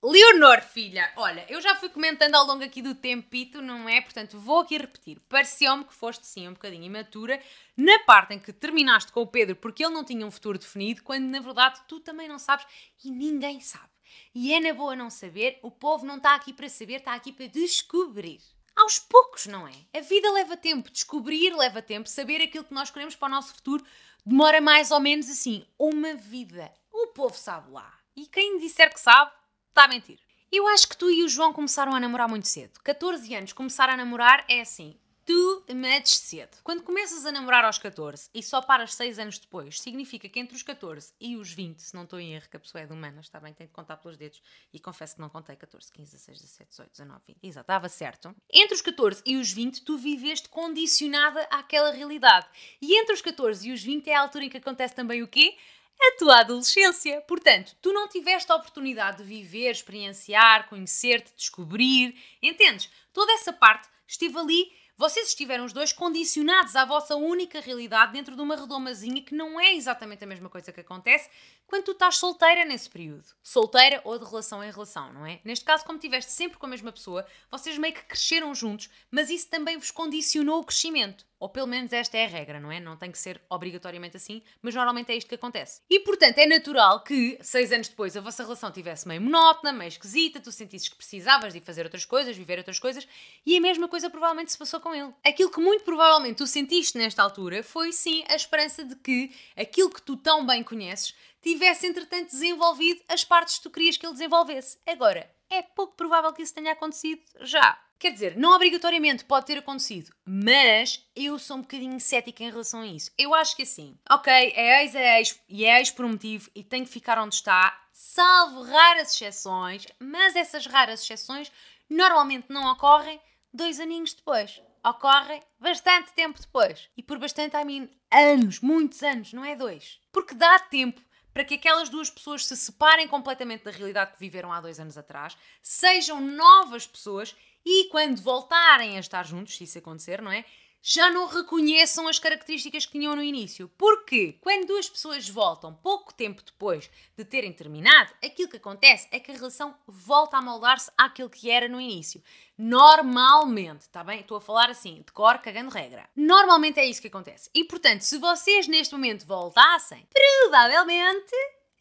Leonor, 0.04 0.61
filha, 0.62 1.12
olha, 1.14 1.47
eu 1.49 1.61
já 1.61 1.76
fui 1.76 1.88
comentando 1.88 2.35
ao 2.35 2.44
longo 2.44 2.64
aqui 2.64 2.82
do 2.82 2.92
tempito, 2.92 3.62
não 3.62 3.88
é? 3.88 4.00
Portanto, 4.00 4.37
vou 4.37 4.59
aqui 4.59 4.76
repetir. 4.76 5.21
Pareceu-me 5.28 5.85
que 5.85 5.94
foste 5.94 6.26
sim 6.26 6.49
um 6.49 6.54
bocadinho 6.54 6.82
imatura 6.82 7.40
na 7.76 8.00
parte 8.00 8.35
em 8.35 8.40
que 8.40 8.52
terminaste 8.52 9.12
com 9.12 9.21
o 9.21 9.26
Pedro 9.28 9.54
porque 9.54 9.85
ele 9.85 9.94
não 9.94 10.02
tinha 10.02 10.26
um 10.26 10.30
futuro 10.32 10.59
definido, 10.59 11.04
quando 11.04 11.26
na 11.26 11.38
verdade 11.38 11.80
tu 11.87 12.00
também 12.00 12.26
não 12.26 12.37
sabes 12.37 12.66
e 13.04 13.12
ninguém 13.12 13.61
sabe. 13.61 13.92
E 14.35 14.52
é 14.52 14.59
na 14.59 14.75
boa 14.75 14.97
não 14.97 15.09
saber, 15.09 15.61
o 15.62 15.71
povo 15.71 16.04
não 16.04 16.16
está 16.16 16.35
aqui 16.35 16.52
para 16.52 16.68
saber, 16.68 16.97
está 16.97 17.14
aqui 17.14 17.32
para 17.32 17.47
descobrir. 17.47 18.40
Aos 18.75 18.99
poucos, 18.99 19.47
não 19.47 19.68
é? 19.68 19.87
A 19.97 20.00
vida 20.00 20.32
leva 20.32 20.56
tempo, 20.56 20.90
descobrir 20.90 21.54
leva 21.54 21.80
tempo, 21.80 22.09
saber 22.09 22.42
aquilo 22.42 22.64
que 22.64 22.75
nós 22.75 22.90
queremos 22.90 23.14
para 23.14 23.28
o 23.28 23.30
nosso 23.30 23.54
futuro 23.54 23.85
demora 24.26 24.61
mais 24.61 24.90
ou 24.90 24.99
menos 24.99 25.30
assim, 25.30 25.64
uma 25.78 26.14
vida. 26.14 26.73
O 26.90 27.09
povo 27.09 27.37
sabe 27.37 27.71
lá. 27.71 27.92
E 28.16 28.26
quem 28.26 28.59
disser 28.59 28.92
que 28.92 29.00
sabe, 29.00 29.30
Está 29.73 29.85
a 29.85 29.88
mentir. 29.88 30.19
Eu 30.52 30.67
acho 30.69 30.87
que 30.87 30.95
tu 30.95 31.11
e 31.11 31.25
o 31.25 31.29
João 31.31 31.50
começaram 31.50 31.95
a 31.95 31.99
namorar 31.99 32.29
muito 32.29 32.47
cedo. 32.47 32.79
14 32.85 33.35
anos, 33.35 33.55
começar 33.55 33.88
a 33.88 33.97
namorar 33.97 34.45
é 34.47 34.61
assim. 34.61 34.99
Tu 35.25 35.64
metes 35.75 36.19
cedo. 36.19 36.59
Quando 36.62 36.83
começas 36.83 37.25
a 37.25 37.33
namorar 37.33 37.64
aos 37.64 37.79
14 37.79 38.29
e 38.35 38.43
só 38.43 38.61
paras 38.61 38.93
6 38.93 39.19
anos 39.19 39.38
depois, 39.38 39.81
significa 39.81 40.29
que 40.29 40.38
entre 40.38 40.55
os 40.55 40.62
14 40.62 41.14
e 41.19 41.38
os 41.38 41.50
20, 41.50 41.81
se 41.81 41.95
não 41.95 42.02
estou 42.02 42.21
em 42.21 42.35
erro, 42.35 42.50
que 42.50 42.57
a 42.59 42.61
pessoa 42.61 42.83
é 42.83 42.87
de 42.87 42.93
humanas, 42.93 43.25
está 43.25 43.41
bem, 43.41 43.55
tem 43.55 43.67
de 43.67 43.73
contar 43.73 43.97
pelos 43.97 44.19
dedos, 44.19 44.43
e 44.75 44.79
confesso 44.79 45.14
que 45.14 45.23
não 45.23 45.31
contei 45.31 45.57
14, 45.57 45.91
15, 45.91 46.11
16, 46.12 46.41
17, 46.43 46.69
18, 46.69 46.91
19, 46.91 47.21
20. 47.29 47.38
Exato, 47.43 47.64
estava 47.64 47.88
certo. 47.88 48.37
Entre 48.52 48.75
os 48.75 48.83
14 48.83 49.23
e 49.25 49.37
os 49.37 49.50
20, 49.50 49.85
tu 49.85 49.97
viveste 49.97 50.50
condicionada 50.50 51.49
àquela 51.50 51.93
realidade. 51.93 52.47
E 52.83 53.00
entre 53.00 53.14
os 53.14 53.23
14 53.23 53.71
e 53.71 53.73
os 53.73 53.83
20 53.83 54.11
é 54.11 54.17
a 54.17 54.21
altura 54.21 54.45
em 54.45 54.50
que 54.50 54.59
acontece 54.59 54.95
também 54.95 55.23
o 55.23 55.29
quê? 55.29 55.57
A 56.01 56.17
tua 56.19 56.41
adolescência. 56.41 57.21
Portanto, 57.23 57.77
tu 57.81 57.93
não 57.93 58.09
tiveste 58.09 58.51
a 58.51 58.57
oportunidade 58.57 59.19
de 59.19 59.25
viver, 59.25 59.71
experienciar, 59.71 60.69
conhecer-te, 60.69 61.33
descobrir, 61.37 62.15
entendes? 62.41 62.91
Toda 63.13 63.33
essa 63.33 63.53
parte 63.53 63.89
esteve 64.07 64.39
ali 64.39 64.83
vocês 65.03 65.29
estiveram 65.29 65.65
os 65.65 65.73
dois 65.73 65.93
condicionados 65.93 66.77
à 66.77 66.85
vossa 66.85 67.17
única 67.17 67.61
realidade 67.61 68.13
dentro 68.13 68.37
de 68.37 68.43
uma 68.43 68.55
redomazinha 68.55 69.21
que 69.23 69.35
não 69.35 69.59
é 69.59 69.75
exatamente 69.75 70.23
a 70.23 70.27
mesma 70.29 70.49
coisa 70.49 70.71
que 70.71 70.81
acontece 70.81 71.29
quando 71.73 71.85
tu 71.85 71.93
estás 71.93 72.19
solteira 72.19 72.67
nesse 72.67 72.91
período. 72.91 73.25
Solteira 73.43 74.02
ou 74.05 74.19
de 74.19 74.26
relação 74.26 74.62
em 74.62 74.71
relação, 74.71 75.11
não 75.11 75.25
é? 75.25 75.41
Neste 75.43 75.64
caso, 75.64 75.87
como 75.87 75.97
estiveste 75.97 76.31
sempre 76.31 76.59
com 76.59 76.67
a 76.67 76.69
mesma 76.69 76.93
pessoa, 76.93 77.26
vocês 77.50 77.79
meio 77.79 77.95
que 77.95 78.05
cresceram 78.05 78.55
juntos, 78.55 78.91
mas 79.11 79.31
isso 79.31 79.49
também 79.49 79.79
vos 79.79 79.91
condicionou 79.91 80.61
o 80.61 80.64
crescimento. 80.64 81.25
Ou 81.43 81.49
pelo 81.49 81.67
menos 81.67 81.93
esta 81.93 82.17
é 82.17 82.25
a 82.25 82.29
regra, 82.29 82.61
não 82.61 82.71
é? 82.71 82.79
Não 82.79 82.97
tem 82.97 83.11
que 83.11 83.19
ser 83.19 83.43
obrigatoriamente 83.50 84.17
assim, 84.17 84.43
mas 84.61 84.76
normalmente 84.76 85.11
é 85.11 85.17
isto 85.17 85.26
que 85.26 85.35
acontece. 85.35 85.81
E 85.91 85.99
portanto 85.99 86.38
é 86.38 86.47
natural 86.47 87.02
que, 87.02 87.37
seis 87.41 87.73
anos 87.73 87.88
depois, 87.88 88.17
a 88.17 88.21
vossa 88.21 88.45
relação 88.45 88.71
tivesse 88.71 89.09
meio 89.09 89.21
monótona, 89.21 89.73
meio 89.73 89.88
esquisita, 89.88 90.38
tu 90.38 90.52
sentisses 90.52 90.88
que 90.88 90.95
precisavas 90.95 91.52
de 91.52 91.61
fazer 91.61 91.85
outras 91.85 92.05
coisas, 92.05 92.37
viver 92.37 92.59
outras 92.59 92.79
coisas, 92.79 93.09
e 93.45 93.57
a 93.57 93.61
mesma 93.61 93.88
coisa 93.88 94.09
provavelmente 94.09 94.52
se 94.52 94.59
passou 94.59 94.79
com 94.79 94.95
ele. 94.95 95.12
Aquilo 95.25 95.50
que 95.50 95.59
muito 95.59 95.83
provavelmente 95.83 96.37
tu 96.37 96.47
sentiste 96.47 96.97
nesta 96.97 97.25
altura 97.25 97.64
foi 97.64 97.91
sim 97.91 98.23
a 98.29 98.37
esperança 98.37 98.85
de 98.85 98.95
que 98.95 99.35
aquilo 99.57 99.91
que 99.91 100.00
tu 100.00 100.17
tão 100.17 100.47
bem 100.47 100.62
conheces 100.62 101.12
tivesse, 101.43 101.87
entretanto, 101.87 102.31
desenvolvido 102.31 103.03
as 103.09 103.25
partes 103.25 103.57
que 103.57 103.65
tu 103.65 103.71
querias 103.71 103.97
que 103.97 104.07
ele 104.07 104.15
desenvolvesse. 104.15 104.79
Agora, 104.87 105.29
é 105.51 105.61
pouco 105.61 105.95
provável 105.95 106.33
que 106.33 106.43
isso 106.43 106.55
tenha 106.55 106.73
acontecido 106.73 107.23
já. 107.41 107.79
Quer 107.99 108.13
dizer, 108.13 108.37
não 108.37 108.53
obrigatoriamente 108.55 109.25
pode 109.25 109.47
ter 109.47 109.59
acontecido, 109.59 110.13
mas 110.25 111.07
eu 111.15 111.39
sou 111.39 111.59
um 111.59 111.61
bocadinho 111.61 112.01
cética 112.01 112.43
em 112.43 112.51
relação 112.51 112.81
a 112.81 112.87
isso. 112.87 113.13
Eu 113.17 113.33
acho 113.33 113.55
que 113.55 113.63
assim, 113.63 113.97
ok, 114.11 114.33
é 114.33 114.83
ex, 114.83 114.95
é 114.95 115.19
ex 115.19 115.41
e 115.49 115.65
é 115.65 115.79
ex 115.79 115.91
por 115.91 116.05
um 116.05 116.11
motivo 116.11 116.51
e 116.53 116.65
tem 116.65 116.85
que 116.85 116.91
ficar 116.91 117.17
onde 117.19 117.37
está, 117.37 117.81
salvo 117.93 118.63
raras 118.63 119.13
exceções, 119.13 119.87
mas 120.01 120.35
essas 120.35 120.67
raras 120.67 121.03
exceções 121.03 121.53
normalmente 121.89 122.47
não 122.49 122.73
ocorrem 122.73 123.21
dois 123.55 123.79
aninhos 123.79 124.15
depois. 124.15 124.61
Ocorrem 124.85 125.41
bastante 125.61 126.13
tempo 126.13 126.41
depois. 126.41 126.89
E 126.97 127.05
por 127.05 127.19
bastante, 127.19 127.57
I 127.57 127.65
mean, 127.65 127.89
anos, 128.11 128.59
muitos 128.59 129.01
anos, 129.05 129.33
não 129.33 129.45
é 129.45 129.55
dois. 129.55 130.01
Porque 130.11 130.35
dá 130.35 130.59
tempo 130.59 131.01
para 131.33 131.45
que 131.45 131.55
aquelas 131.55 131.89
duas 131.89 132.11
pessoas 132.11 132.47
se 132.47 132.57
separem 132.57 133.09
completamente 133.09 133.65
da 133.65 133.71
realidade 133.71 134.12
que 134.12 134.21
viveram 134.21 134.53
há 134.53 134.61
dois 134.61 134.79
anos 134.79 134.99
atrás, 134.99 135.37
sejam 135.62 136.21
novas 136.21 136.87
pessoas 136.87 137.35
e 137.65 137.89
quando 137.91 138.21
voltarem 138.21 138.97
a 138.97 139.01
estar 139.01 139.25
juntos, 139.25 139.57
se 139.57 139.65
isso 139.65 139.79
acontecer, 139.79 140.21
não 140.21 140.33
é? 140.33 140.45
Já 140.83 141.09
não 141.11 141.29
reconheçam 141.29 142.09
as 142.09 142.19
características 142.19 142.85
que 142.85 142.93
tinham 142.93 143.15
no 143.15 143.23
início. 143.23 143.69
Porque 143.79 144.33
quando 144.41 144.67
duas 144.67 144.91
pessoas 144.91 145.29
voltam 145.29 145.73
pouco 145.73 146.12
tempo 146.12 146.43
depois 146.43 146.91
de 147.17 147.25
terem 147.25 147.53
terminado, 147.53 148.12
aquilo 148.23 148.49
que 148.49 148.57
acontece 148.57 149.07
é 149.12 149.21
que 149.21 149.31
a 149.31 149.35
relação 149.35 149.77
volta 149.87 150.37
a 150.37 150.43
moldar-se 150.43 150.91
àquilo 150.99 151.31
que 151.31 151.49
era 151.49 151.69
no 151.69 151.81
início. 151.81 152.21
Normalmente, 152.59 153.83
está 153.83 154.03
bem? 154.03 154.21
Estou 154.21 154.37
a 154.37 154.41
falar 154.41 154.69
assim, 154.71 155.02
de 155.06 155.13
cor, 155.13 155.39
cagando 155.39 155.71
regra. 155.71 156.09
Normalmente 156.17 156.80
é 156.80 156.85
isso 156.85 157.00
que 157.00 157.09
acontece. 157.09 157.49
E 157.54 157.63
portanto, 157.65 158.00
se 158.00 158.19
vocês 158.19 158.67
neste 158.67 158.93
momento 158.93 159.25
voltassem, 159.25 160.06
provavelmente 160.13 161.35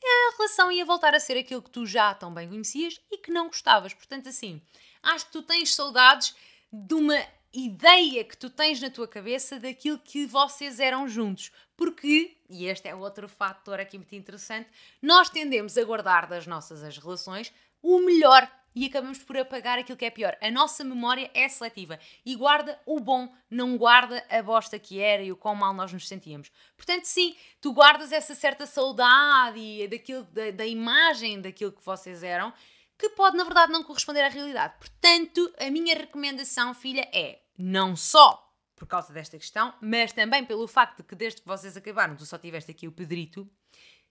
a 0.04 0.36
relação 0.38 0.72
ia 0.72 0.86
voltar 0.86 1.14
a 1.16 1.20
ser 1.20 1.38
aquilo 1.38 1.62
que 1.62 1.70
tu 1.70 1.86
já 1.86 2.14
tão 2.14 2.34
bem 2.34 2.48
conhecias 2.48 3.00
e 3.12 3.18
que 3.18 3.32
não 3.32 3.48
gostavas. 3.48 3.94
Portanto, 3.94 4.30
assim, 4.30 4.62
acho 5.02 5.26
que 5.26 5.32
tu 5.32 5.42
tens 5.42 5.74
saudades 5.74 6.36
de 6.72 6.94
uma 6.94 7.20
ideia 7.54 8.24
que 8.24 8.38
tu 8.38 8.50
tens 8.50 8.80
na 8.80 8.90
tua 8.90 9.08
cabeça 9.08 9.60
daquilo 9.60 10.00
que 10.00 10.26
vocês 10.26 10.80
eram 10.80 11.08
juntos. 11.08 11.52
Porque, 11.76 12.38
e 12.50 12.66
este 12.66 12.88
é 12.88 12.96
outro 12.96 13.28
fator 13.28 13.80
aqui 13.80 13.98
muito 13.98 14.16
interessante, 14.16 14.70
nós 15.02 15.30
tendemos 15.30 15.78
a 15.78 15.84
guardar 15.84 16.28
das 16.28 16.48
nossas 16.48 16.84
as 16.84 16.98
relações 16.98 17.52
o 17.82 18.00
melhor 18.00 18.50
e 18.74 18.86
acabamos 18.86 19.20
por 19.20 19.38
apagar 19.38 19.78
aquilo 19.78 19.98
que 19.98 20.06
é 20.06 20.10
pior. 20.10 20.38
A 20.42 20.50
nossa 20.50 20.84
memória 20.84 21.30
é 21.34 21.48
seletiva 21.50 22.00
e 22.26 22.36
guarda 22.36 22.80
o 22.86 23.00
bom, 23.00 23.34
não 23.50 23.78
guarda 23.78 24.24
a 24.30 24.42
bosta 24.42 24.80
que 24.80 25.00
era 25.00 25.22
e 25.22 25.32
o 25.32 25.36
quão 25.36 25.56
mal 25.56 25.74
nós 25.74 25.92
nos 25.92 26.08
sentíamos. 26.08 26.50
Portanto, 26.78 27.06
sim, 27.06 27.36
tu 27.60 27.74
guardas 27.74 28.12
essa 28.12 28.34
certa 28.34 28.66
saudade 28.66 29.60
e 29.60 29.88
daquilo, 29.88 30.24
da, 30.24 30.52
da 30.52 30.66
imagem 30.66 31.42
daquilo 31.42 31.72
que 31.72 31.84
vocês 31.84 32.24
eram 32.24 32.54
que 32.98 33.10
pode, 33.10 33.36
na 33.36 33.44
verdade, 33.44 33.72
não 33.72 33.84
corresponder 33.84 34.22
à 34.22 34.30
realidade. 34.30 34.76
Portanto, 34.78 35.52
a 35.60 35.72
minha 35.72 35.96
recomendação, 35.96 36.72
filha, 36.76 37.10
é 37.12 37.41
não 37.58 37.96
só 37.96 38.48
por 38.76 38.88
causa 38.88 39.14
desta 39.14 39.38
questão, 39.38 39.74
mas 39.80 40.12
também 40.12 40.44
pelo 40.44 40.68
facto 40.68 40.98
de 40.98 41.04
que 41.04 41.16
desde 41.16 41.42
que 41.42 41.48
vocês 41.48 41.78
acabaram, 41.78 42.16
tu 42.16 42.26
só 42.26 42.38
tiveste 42.38 42.72
aqui 42.72 42.88
o 42.88 42.92
Pedrito, 42.92 43.48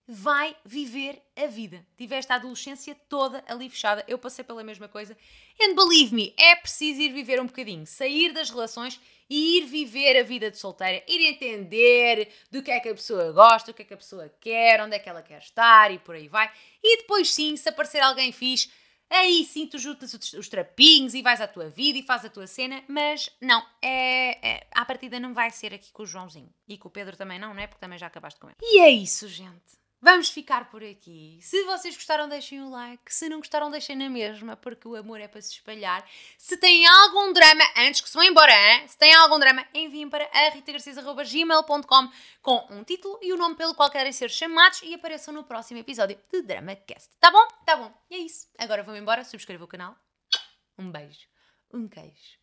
vai 0.06 0.56
viver 0.64 1.22
a 1.36 1.46
vida. 1.46 1.86
Tiveste 1.96 2.32
a 2.32 2.36
adolescência 2.36 2.96
toda 3.08 3.44
ali 3.46 3.70
fechada. 3.70 4.04
Eu 4.08 4.18
passei 4.18 4.44
pela 4.44 4.64
mesma 4.64 4.88
coisa. 4.88 5.16
And 5.60 5.74
believe 5.74 6.14
me, 6.14 6.34
é 6.36 6.56
preciso 6.56 7.00
ir 7.00 7.12
viver 7.12 7.40
um 7.40 7.46
bocadinho, 7.46 7.86
sair 7.86 8.32
das 8.32 8.50
relações 8.50 9.00
e 9.28 9.58
ir 9.58 9.66
viver 9.66 10.18
a 10.18 10.24
vida 10.24 10.50
de 10.50 10.58
solteira, 10.58 11.04
ir 11.06 11.28
entender 11.28 12.32
do 12.50 12.60
que 12.60 12.72
é 12.72 12.80
que 12.80 12.88
a 12.88 12.94
pessoa 12.94 13.30
gosta, 13.30 13.70
o 13.70 13.74
que 13.74 13.82
é 13.82 13.84
que 13.84 13.94
a 13.94 13.96
pessoa 13.96 14.28
quer, 14.40 14.80
onde 14.82 14.96
é 14.96 14.98
que 14.98 15.08
ela 15.08 15.22
quer 15.22 15.38
estar 15.38 15.92
e 15.92 16.00
por 16.00 16.16
aí 16.16 16.26
vai. 16.26 16.50
E 16.82 16.98
depois 16.98 17.32
sim, 17.32 17.56
se 17.56 17.68
aparecer 17.68 18.00
alguém 18.00 18.32
fixe, 18.32 18.68
aí 19.10 19.44
sim 19.44 19.66
tu 19.66 19.78
juntas 19.78 20.14
os 20.14 20.48
trapinhos 20.48 21.14
e 21.14 21.22
vais 21.22 21.40
à 21.40 21.48
tua 21.48 21.68
vida 21.68 21.98
e 21.98 22.02
faz 22.02 22.24
a 22.24 22.30
tua 22.30 22.46
cena, 22.46 22.82
mas 22.88 23.28
não, 23.40 23.64
é, 23.82 24.48
é, 24.48 24.66
à 24.70 24.84
partida 24.84 25.18
não 25.18 25.34
vai 25.34 25.50
ser 25.50 25.74
aqui 25.74 25.92
com 25.92 26.04
o 26.04 26.06
Joãozinho. 26.06 26.52
E 26.68 26.78
com 26.78 26.88
o 26.88 26.90
Pedro 26.90 27.16
também 27.16 27.38
não, 27.38 27.52
não 27.52 27.60
é? 27.60 27.66
Porque 27.66 27.80
também 27.80 27.98
já 27.98 28.06
acabaste 28.06 28.38
com 28.38 28.48
ele. 28.48 28.56
E 28.62 28.80
é 28.80 28.88
isso, 28.88 29.28
gente. 29.28 29.80
Vamos 30.02 30.30
ficar 30.30 30.70
por 30.70 30.82
aqui. 30.82 31.38
Se 31.42 31.62
vocês 31.64 31.94
gostaram, 31.94 32.28
deixem 32.28 32.62
o 32.62 32.70
like. 32.70 33.12
Se 33.12 33.28
não 33.28 33.38
gostaram, 33.38 33.70
deixem 33.70 33.94
na 33.94 34.08
mesma, 34.08 34.56
porque 34.56 34.88
o 34.88 34.96
amor 34.96 35.20
é 35.20 35.28
para 35.28 35.42
se 35.42 35.52
espalhar. 35.52 36.02
Se 36.38 36.56
têm 36.56 36.86
algum 36.86 37.32
drama, 37.32 37.62
antes 37.76 38.00
que 38.00 38.08
se 38.08 38.14
vão 38.14 38.24
embora, 38.24 38.52
hein? 38.52 38.88
se 38.88 38.96
têm 38.96 39.14
algum 39.14 39.38
drama, 39.38 39.66
enviem 39.74 40.08
para 40.08 40.26
ritagarcias.gmail.com 40.50 42.08
com 42.40 42.66
um 42.70 42.82
título 42.82 43.18
e 43.20 43.32
o 43.32 43.36
nome 43.36 43.56
pelo 43.56 43.74
qual 43.74 43.90
querem 43.90 44.12
ser 44.12 44.30
chamados 44.30 44.80
e 44.82 44.94
apareçam 44.94 45.34
no 45.34 45.44
próximo 45.44 45.78
episódio 45.80 46.18
de 46.32 46.42
DramaCast. 46.42 47.10
Tá 47.20 47.30
bom? 47.30 47.46
Tá 47.66 47.76
bom. 47.76 47.92
E 48.08 48.14
é 48.14 48.18
isso. 48.18 48.48
Agora 48.58 48.82
vou 48.82 48.96
embora, 48.96 49.22
subscreva 49.22 49.64
o 49.64 49.68
canal. 49.68 49.94
Um 50.78 50.90
beijo, 50.90 51.26
um 51.74 51.86
queijo 51.86 52.40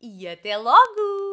e 0.00 0.26
até 0.26 0.56
logo! 0.56 1.27